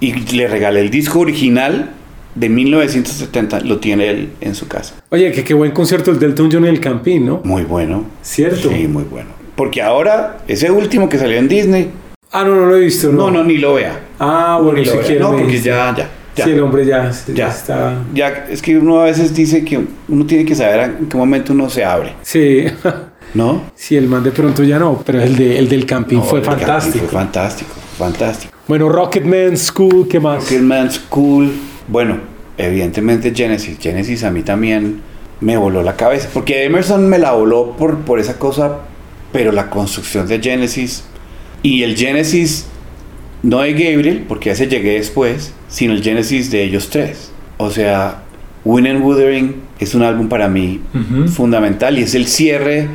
[0.00, 1.90] y le regalé el disco original
[2.36, 4.94] de 1970, lo tiene él en su casa.
[5.10, 7.40] Oye, que qué buen concierto el del Elton John en el Campín, ¿no?
[7.42, 8.04] Muy bueno.
[8.22, 8.70] ¿Cierto?
[8.70, 9.30] Sí, muy bueno.
[9.58, 11.90] Porque ahora, ese último que salió en Disney,
[12.30, 13.38] Ah, no, no lo he visto, no, ¿no?
[13.38, 13.98] no, ni lo vea.
[14.20, 15.00] Ah, bueno, si vea.
[15.06, 15.32] quiero.
[15.32, 16.08] No, porque ya, ya.
[16.36, 16.44] ya.
[16.44, 17.48] Sí, el hombre ya, Ya.
[17.48, 17.94] está.
[18.14, 21.52] Ya, es que uno a veces dice que uno tiene que saber en qué momento
[21.54, 22.66] uno se abre, Sí.
[23.34, 23.62] ¿no?
[23.74, 26.38] Sí, el man de pronto ya no, pero el, de, el del Campín No, fue
[26.38, 27.06] el fantástico.
[27.06, 28.52] Fue fantástico, fantástico.
[28.68, 30.44] Bueno, Rocketman, School, ¿qué más?
[30.44, 31.50] Rocketman School.
[31.88, 32.18] Bueno,
[32.58, 33.76] evidentemente Genesis.
[33.80, 35.00] Genesis a mí también
[35.40, 36.28] me voló la cabeza.
[36.32, 38.80] Porque Emerson me la voló por, por esa cosa,
[39.32, 41.04] pero la construcción de Genesis
[41.62, 42.66] y el Genesis,
[43.42, 47.30] no de Gabriel, porque ese llegué después, sino el Genesis de ellos tres.
[47.58, 48.22] O sea,
[48.64, 51.28] Win and Wuthering es un álbum para mí Ujú.
[51.28, 52.88] fundamental y es el cierre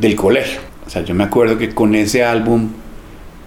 [0.00, 0.60] del colegio.
[0.86, 2.68] O sea, yo me acuerdo que con ese álbum,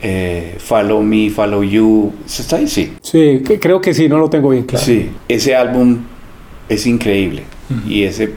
[0.01, 2.67] eh, Follow Me, Follow You, ¿eso está ahí?
[2.67, 2.93] Sí.
[3.01, 4.83] Sí, que- creo que sí, no lo tengo bien claro.
[4.85, 5.99] Sí, ese álbum
[6.69, 7.43] es increíble.
[7.87, 8.31] Y ese,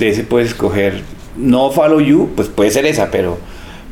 [0.00, 1.02] de ese puedes escoger,
[1.36, 3.38] no Follow You, pues puede ser esa, pero,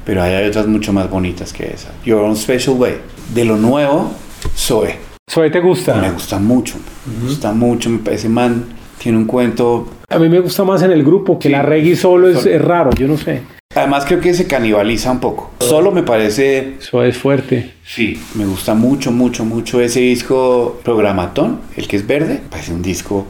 [0.05, 1.90] pero hay otras mucho más bonitas que esa.
[2.05, 2.95] Your Own Special Way.
[3.34, 4.12] De lo nuevo,
[4.57, 4.97] Zoe.
[5.28, 5.95] ¿Soy te gusta?
[5.95, 6.74] Me gusta mucho,
[7.07, 7.88] me gusta mucho.
[7.90, 8.64] Me parece man,
[8.99, 9.88] tiene un cuento.
[10.11, 12.90] A mí me gusta más en el grupo, que la reggae solo es, es raro,
[12.93, 13.43] yo no sé.
[13.74, 15.51] Además, creo que se canibaliza un poco.
[15.61, 17.72] Solo me parece Eso es fuerte.
[17.84, 22.40] Sí, me gusta mucho, mucho, mucho ese disco Programatón, el que es verde.
[22.51, 23.26] Parece un disco,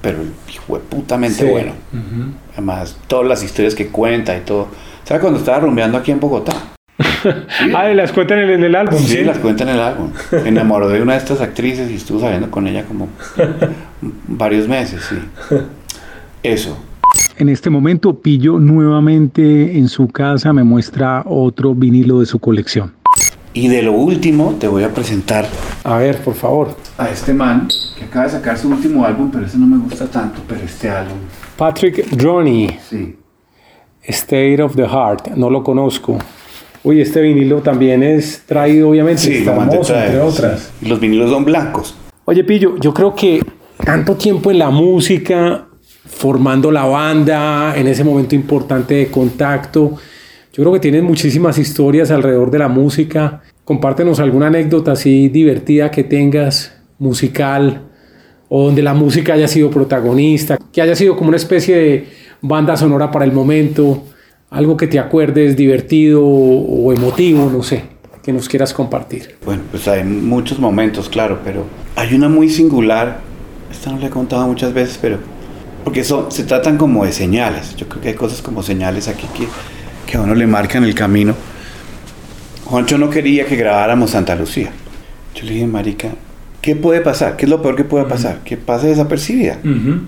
[0.00, 0.18] pero
[0.52, 1.50] hijo de putamente Sí.
[1.50, 1.72] bueno.
[2.52, 4.68] Además, todas las historias que cuenta y todo.
[5.04, 6.52] ¿Sabes cuando estaba rumbeando aquí en Bogotá?
[7.74, 9.24] Ah, y las cuentan en, en el álbum, Sí, ¿sí?
[9.24, 10.10] las cuenta en el álbum.
[10.32, 13.08] Me enamoró de una de estas actrices y estuvo saliendo con ella como
[14.26, 15.16] varios meses, sí.
[16.42, 16.78] Eso.
[17.38, 22.92] En este momento, Pillo nuevamente en su casa me muestra otro vinilo de su colección.
[23.52, 25.46] Y de lo último, te voy a presentar
[25.84, 26.76] A ver, por favor.
[27.00, 30.06] A este man que acaba de sacar su último álbum, pero ese no me gusta
[30.06, 31.16] tanto, pero este álbum,
[31.56, 33.16] Patrick Droney, sí.
[34.02, 35.28] State of the Heart.
[35.36, 36.18] No lo conozco.
[36.82, 40.26] Uy, este vinilo también es traído, obviamente, Sí, está hermoso, traer, entre sí.
[40.38, 40.70] otras.
[40.80, 41.94] Y los vinilos son blancos.
[42.24, 43.42] Oye, Pillo, yo creo que
[43.84, 45.66] tanto tiempo en la música,
[46.06, 49.92] formando la banda, en ese momento importante de contacto.
[50.52, 53.42] Yo creo que tienes muchísimas historias alrededor de la música.
[53.64, 57.82] Compártenos alguna anécdota así divertida que tengas, musical,
[58.48, 62.08] o donde la música haya sido protagonista, que haya sido como una especie de
[62.40, 64.04] banda sonora para el momento,
[64.50, 67.82] algo que te acuerdes divertido o emotivo, no sé,
[68.22, 69.36] que nos quieras compartir.
[69.44, 71.64] Bueno, pues hay muchos momentos, claro, pero
[71.96, 73.20] hay una muy singular,
[73.70, 75.18] esta no la he contado muchas veces, pero
[75.84, 79.26] porque son, se tratan como de señales, yo creo que hay cosas como señales aquí
[79.36, 79.46] que,
[80.10, 81.34] que a uno le marcan el camino.
[82.64, 84.70] Juancho no quería que grabáramos Santa Lucía.
[85.34, 86.10] Yo le dije, Marica,
[86.62, 87.36] ¿qué puede pasar?
[87.36, 88.40] ¿Qué es lo peor que puede pasar?
[88.44, 89.58] Que pase desapercibida.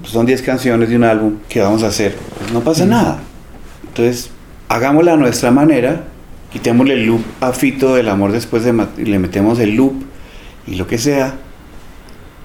[0.01, 2.17] Pues son 10 canciones de un álbum que vamos a hacer.
[2.39, 3.19] Pues no pasa nada.
[3.89, 4.31] Entonces,
[4.69, 6.05] hagámosla a nuestra manera,
[6.53, 9.95] quitémosle el loop a Fito del amor después de y le metemos el loop
[10.67, 11.35] y lo que sea,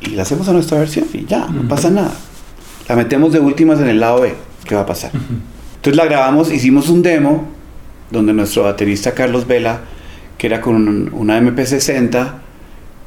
[0.01, 2.11] y la hacemos a nuestra versión y ya, no pasa nada.
[2.87, 4.33] La metemos de últimas en el lado B,
[4.65, 5.11] ¿qué va a pasar?
[5.13, 7.47] Entonces la grabamos, hicimos un demo
[8.11, 9.81] donde nuestro baterista Carlos Vela,
[10.37, 12.33] que era con un- una MP60,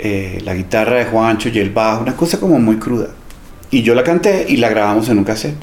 [0.03, 3.09] eh, la guitarra de Juancho y el bajo, una cosa como muy cruda.
[3.70, 5.59] Y yo la canté y la grabamos en un cassette.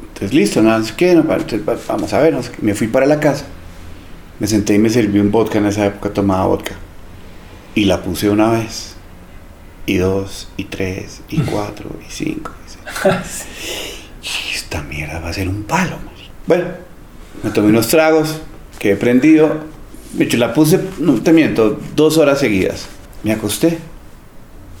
[0.00, 1.24] Entonces, listo, nada, no sé qué, no,
[1.86, 3.44] vamos a ver, no sé me fui para la casa,
[4.40, 6.74] me senté y me serví un vodka, en esa época tomaba vodka,
[7.76, 8.94] y la puse una vez,
[9.86, 13.46] y dos, y tres, y cuatro, y cinco, y seis.
[14.22, 15.96] Y esta mierda va a ser un palo.
[15.96, 16.14] man.
[16.46, 16.64] Bueno,
[17.42, 18.40] me tomé unos tragos,
[18.78, 19.64] quedé prendido,
[20.14, 22.86] de hecho la puse, no te miento, dos horas seguidas,
[23.22, 23.78] me acosté.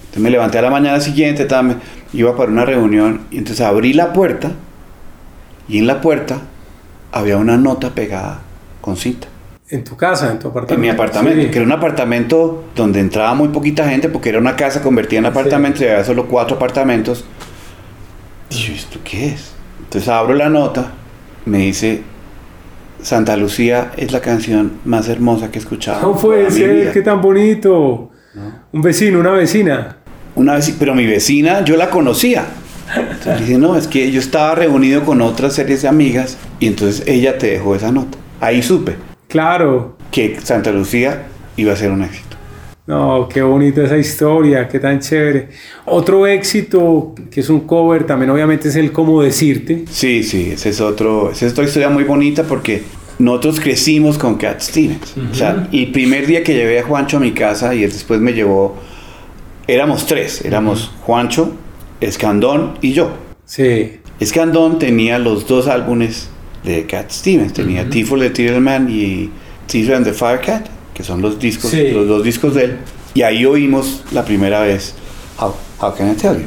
[0.00, 1.76] Entonces me levanté a la mañana siguiente, me-
[2.12, 4.52] iba para una reunión, y entonces abrí la puerta,
[5.68, 6.40] y en la puerta
[7.12, 8.40] había una nota pegada
[8.80, 9.28] con cinta.
[9.70, 10.74] En tu casa, en tu apartamento.
[10.74, 11.48] En mi apartamento, Sí.
[11.50, 15.26] que era un apartamento donde entraba muy poquita gente porque era una casa convertida en
[15.26, 17.24] apartamento y había solo cuatro apartamentos.
[18.50, 19.52] Y yo, ¿esto qué es?
[19.78, 20.92] Entonces abro la nota,
[21.46, 22.02] me dice,
[23.02, 26.00] Santa Lucía es la canción más hermosa que he escuchado.
[26.02, 26.92] No puede ser, vida".
[26.92, 28.10] qué tan bonito.
[28.72, 29.96] Un vecino, una vecina.
[30.34, 32.44] Una vez, pero mi vecina yo la conocía.
[32.96, 37.06] Entonces dice, no, es que yo estaba reunido con otras series de amigas y entonces
[37.06, 38.18] ella te dejó esa nota.
[38.40, 38.96] Ahí supe
[39.28, 39.96] Claro.
[40.10, 41.22] que Santa Lucía
[41.56, 42.31] iba a ser un éxito.
[42.86, 45.48] No, qué bonita esa historia, qué tan chévere.
[45.86, 49.84] Otro éxito que es un cover también obviamente es el cómo decirte.
[49.88, 52.82] Sí, sí, ese es otro, esa es otra historia muy bonita porque
[53.20, 55.14] nosotros crecimos con Cat Stevens.
[55.30, 58.20] O sea, el primer día que llevé a Juancho a mi casa y él después
[58.20, 58.76] me llevó,
[59.68, 61.52] éramos tres, éramos Juancho,
[62.00, 63.12] Escandón y yo.
[63.44, 63.98] Sí.
[64.18, 66.30] Escandón tenía los dos álbumes
[66.64, 69.30] de Cat Stevens, tenía Tifo the Titelman y
[69.66, 71.90] Tifo and the Firecat, que son los discos, Sí.
[71.90, 72.78] los dos discos de él.
[73.14, 74.94] Y ahí oímos la primera vez
[75.38, 76.46] How, How Can I Tell You.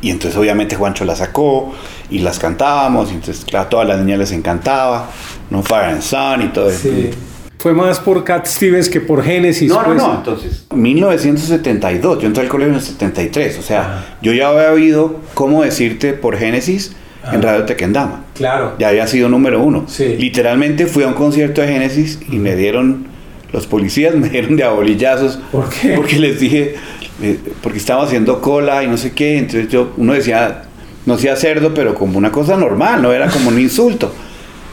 [0.00, 1.72] Y entonces obviamente Juancho la sacó
[2.10, 5.08] y las cantábamos, y entonces claro, a todas las niñas les encantaba,
[5.50, 6.88] No Fire and Sun y todo eso.
[6.88, 7.10] Sí.
[7.58, 9.68] Fue más por Cat Stevens que por Genesis.
[9.68, 9.96] No, no, pues.
[9.98, 14.72] no, entonces, 1972, yo entré al colegio en el 73, o sea, yo ya había
[14.72, 16.92] oído cómo decirte por Génesis
[17.32, 18.24] en Radio Tequendama.
[18.34, 18.74] Claro.
[18.80, 19.86] Ya había sido número uno.
[20.18, 23.06] Literalmente fui a un concierto de Génesis y me dieron,
[23.52, 25.38] los policías me dieron de abolillazos.
[25.50, 25.94] ¿Por qué?
[25.94, 26.76] Porque les dije,
[27.22, 30.64] eh, porque estaba haciendo cola y no sé qué, entonces yo, uno decía,
[31.06, 34.12] no sea cerdo, pero como una cosa normal, no era como un insulto.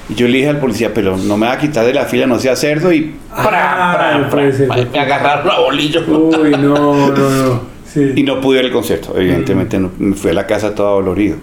[0.10, 2.26] Y yo le dije al policía, pero no me va a quitar de la fila,
[2.26, 6.02] no sea cerdo y Ah, no me agarraron a bolillo.
[6.08, 7.62] Uy, no, no, no.
[7.86, 8.14] Sí.
[8.16, 11.38] Y no pude ir al concierto, evidentemente no, me fui a la casa todo dolorido.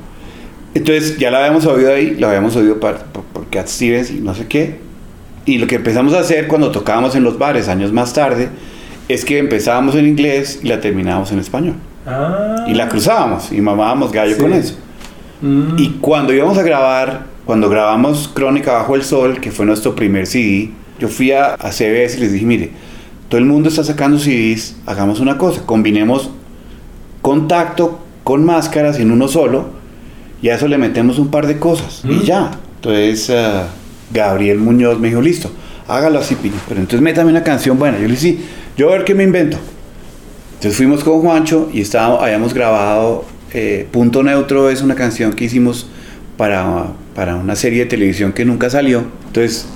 [0.74, 4.20] Entonces ya la habíamos oído ahí, la habíamos oído por, por, por Cat Stevens y
[4.20, 4.85] no sé qué.
[5.46, 8.48] Y lo que empezamos a hacer cuando tocábamos en los bares años más tarde
[9.08, 11.74] es que empezábamos en inglés y la terminábamos en español.
[12.06, 12.64] Ah.
[12.68, 14.40] Y la cruzábamos y mamábamos gallo Sí.
[14.40, 14.74] con eso.
[15.40, 15.78] Mm.
[15.78, 20.26] Y cuando íbamos a grabar, cuando grabamos Crónica Bajo el Sol, que fue nuestro primer
[20.26, 22.70] CD, yo fui a, a CBS y les dije, mire,
[23.28, 26.30] todo el mundo está sacando CDs, hagamos una cosa, combinemos
[27.22, 29.66] contacto con máscaras en uno solo
[30.42, 32.50] y a eso le metemos un par de cosas y ya.
[32.76, 33.62] Entonces eh,
[34.12, 35.50] Gabriel Muñoz me dijo, listo,
[35.88, 37.98] hágalo así, Pino, pero entonces métame una canción buena.
[37.98, 38.44] Yo le dije, sí,
[38.76, 39.58] yo a ver qué me invento.
[40.54, 45.44] Entonces fuimos con Juancho y estábamos, habíamos grabado eh, Punto Neutro, es una canción que
[45.44, 45.86] hicimos
[46.36, 49.04] para, para una serie de televisión que nunca salió.
[49.26, 49.66] Entonces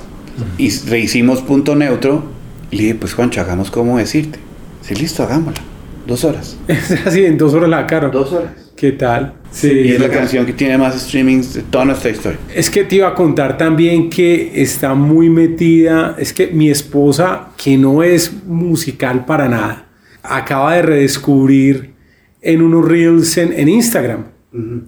[0.58, 2.24] y rehicimos Punto Neutro
[2.70, 4.38] y le dije, pues Juancho, hagamos como decirte.
[4.82, 5.62] Sí, listo, hagámosla.
[6.06, 6.56] Dos horas.
[7.04, 8.08] Así, en dos horas la cara.
[8.08, 8.52] Dos horas.
[8.80, 9.34] ¿Qué tal?
[9.50, 9.70] Sí.
[9.70, 12.38] y es la canción que tiene más streamings de toda nuestra historia.
[12.54, 16.16] Es que te iba a contar también que está muy metida.
[16.18, 19.84] Es que mi esposa, que no es musical para nada,
[20.22, 21.92] acaba de redescubrir
[22.40, 24.24] en unos reels en, en Instagram.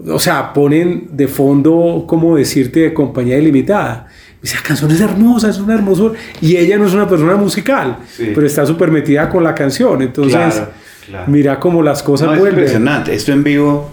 [0.08, 4.08] O sea, ponen de fondo, como decirte, de compañía ilimitada.
[4.42, 6.18] Esa canción es hermosa, es una hermosura.
[6.40, 10.00] Y ella no es una persona musical, pero está súper metida con la canción.
[10.00, 10.70] Entonces, Claro,
[11.06, 11.24] claro.
[11.30, 12.58] mira cómo las cosas No, es vuelven.
[12.60, 13.14] impresionante.
[13.14, 13.90] Esto en vivo,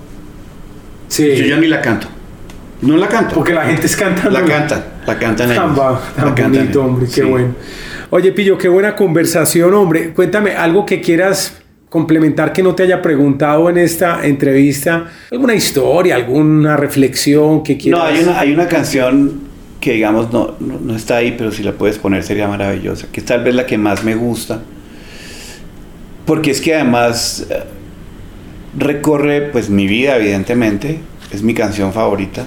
[1.08, 1.36] Sí.
[1.36, 2.08] yo ya ni la canto.
[2.82, 3.36] No la canto.
[3.36, 4.30] Porque la gente es cantando.
[4.32, 5.64] La cantan, la cantan ellos.
[5.64, 7.22] Tan, ba- tan La cantan bonito, hombre, qué Sí.
[7.22, 7.56] bueno.
[8.12, 10.12] Oye, Pillo, qué buena conversación, hombre.
[10.14, 11.56] Cuéntame algo que quieras
[11.90, 15.06] complementar que no te haya preguntado en esta entrevista.
[15.32, 18.00] ¿Alguna historia, alguna reflexión que quieras?
[18.02, 19.42] No, hay una, hay una canción
[19.82, 23.20] que digamos no, no, no está ahí, pero si la puedes poner sería maravillosa, que
[23.22, 24.62] es tal vez la que más me gusta,
[26.30, 27.64] porque es que además eh,
[28.78, 31.00] recorre pues mi vida evidentemente,
[31.32, 32.46] es mi canción favorita,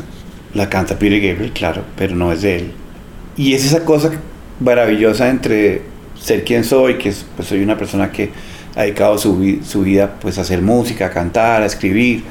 [0.54, 2.70] la canta Peter Gabriel, claro, pero no es de él.
[3.36, 4.12] Y es esa cosa
[4.60, 5.82] maravillosa entre
[6.14, 8.30] ser quien soy, que es, pues soy una persona que
[8.76, 12.22] ha dedicado su, su vida pues a hacer música, a cantar, a escribir,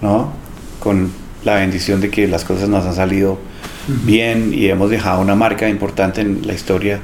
[0.00, 0.32] ¿no?
[0.78, 1.10] Con
[1.42, 3.36] la bendición de que las cosas nos han salido
[4.04, 7.00] bien y hemos dejado una marca importante en la historia,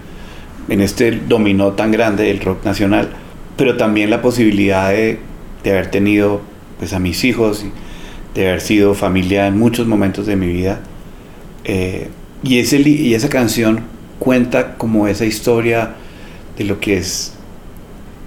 [0.69, 3.26] en este dominó tan grande del rock nacional,
[3.57, 5.19] pero también la posibilidad de,
[5.65, 6.41] de haber tenido
[6.79, 7.71] pues a mis hijos y
[8.39, 10.81] de haber sido familia en muchos momentos de mi vida.
[11.65, 12.09] Eh,
[12.43, 13.81] y, ese, y esa canción
[14.19, 15.95] cuenta como esa historia
[16.59, 17.33] de lo que es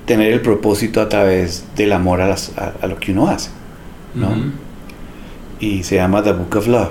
[0.05, 3.51] tener el propósito a través del amor a, las- a- a lo que uno hace.
[4.15, 4.29] ¿no?
[5.59, 6.89] Y se llama The Book of Love,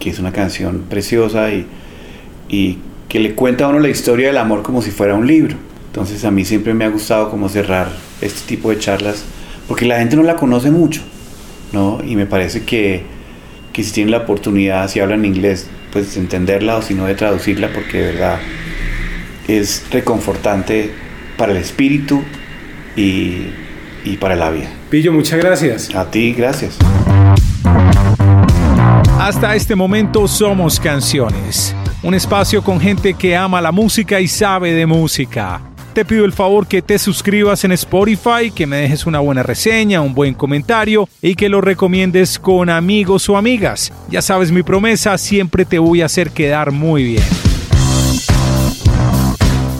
[0.00, 1.66] que es una canción preciosa y,
[2.48, 5.56] y que le cuenta a uno la historia del amor como si fuera un libro.
[5.92, 9.24] Entonces a mí siempre me ha gustado como cerrar este tipo de charlas,
[9.68, 11.02] porque la gente no la conoce mucho,
[11.72, 12.00] ¿no?
[12.02, 13.02] Y me parece que,
[13.74, 17.14] que si tienen la oportunidad, si hablan inglés, pues de entenderla o si no de
[17.14, 18.38] traducirla, porque de verdad
[19.46, 20.90] es reconfortante
[21.36, 22.22] para el espíritu
[22.96, 23.48] y,
[24.02, 24.70] y para la vida.
[24.88, 25.94] Pillo, muchas gracias.
[25.94, 26.78] A ti, gracias.
[29.18, 34.72] Hasta este momento somos canciones, un espacio con gente que ama la música y sabe
[34.72, 35.60] de música.
[35.92, 40.00] Te pido el favor que te suscribas en Spotify, que me dejes una buena reseña,
[40.00, 43.92] un buen comentario y que lo recomiendes con amigos o amigas.
[44.08, 47.24] Ya sabes mi promesa, siempre te voy a hacer quedar muy bien.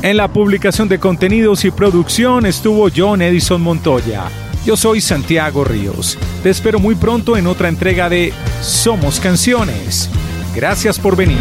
[0.03, 4.25] En la publicación de contenidos y producción estuvo John Edison Montoya.
[4.67, 6.19] Yo soy Santiago Ríos.
[6.43, 10.11] Te espero muy pronto en otra entrega de Somos Canciones.
[10.55, 11.39] Gracias por venir.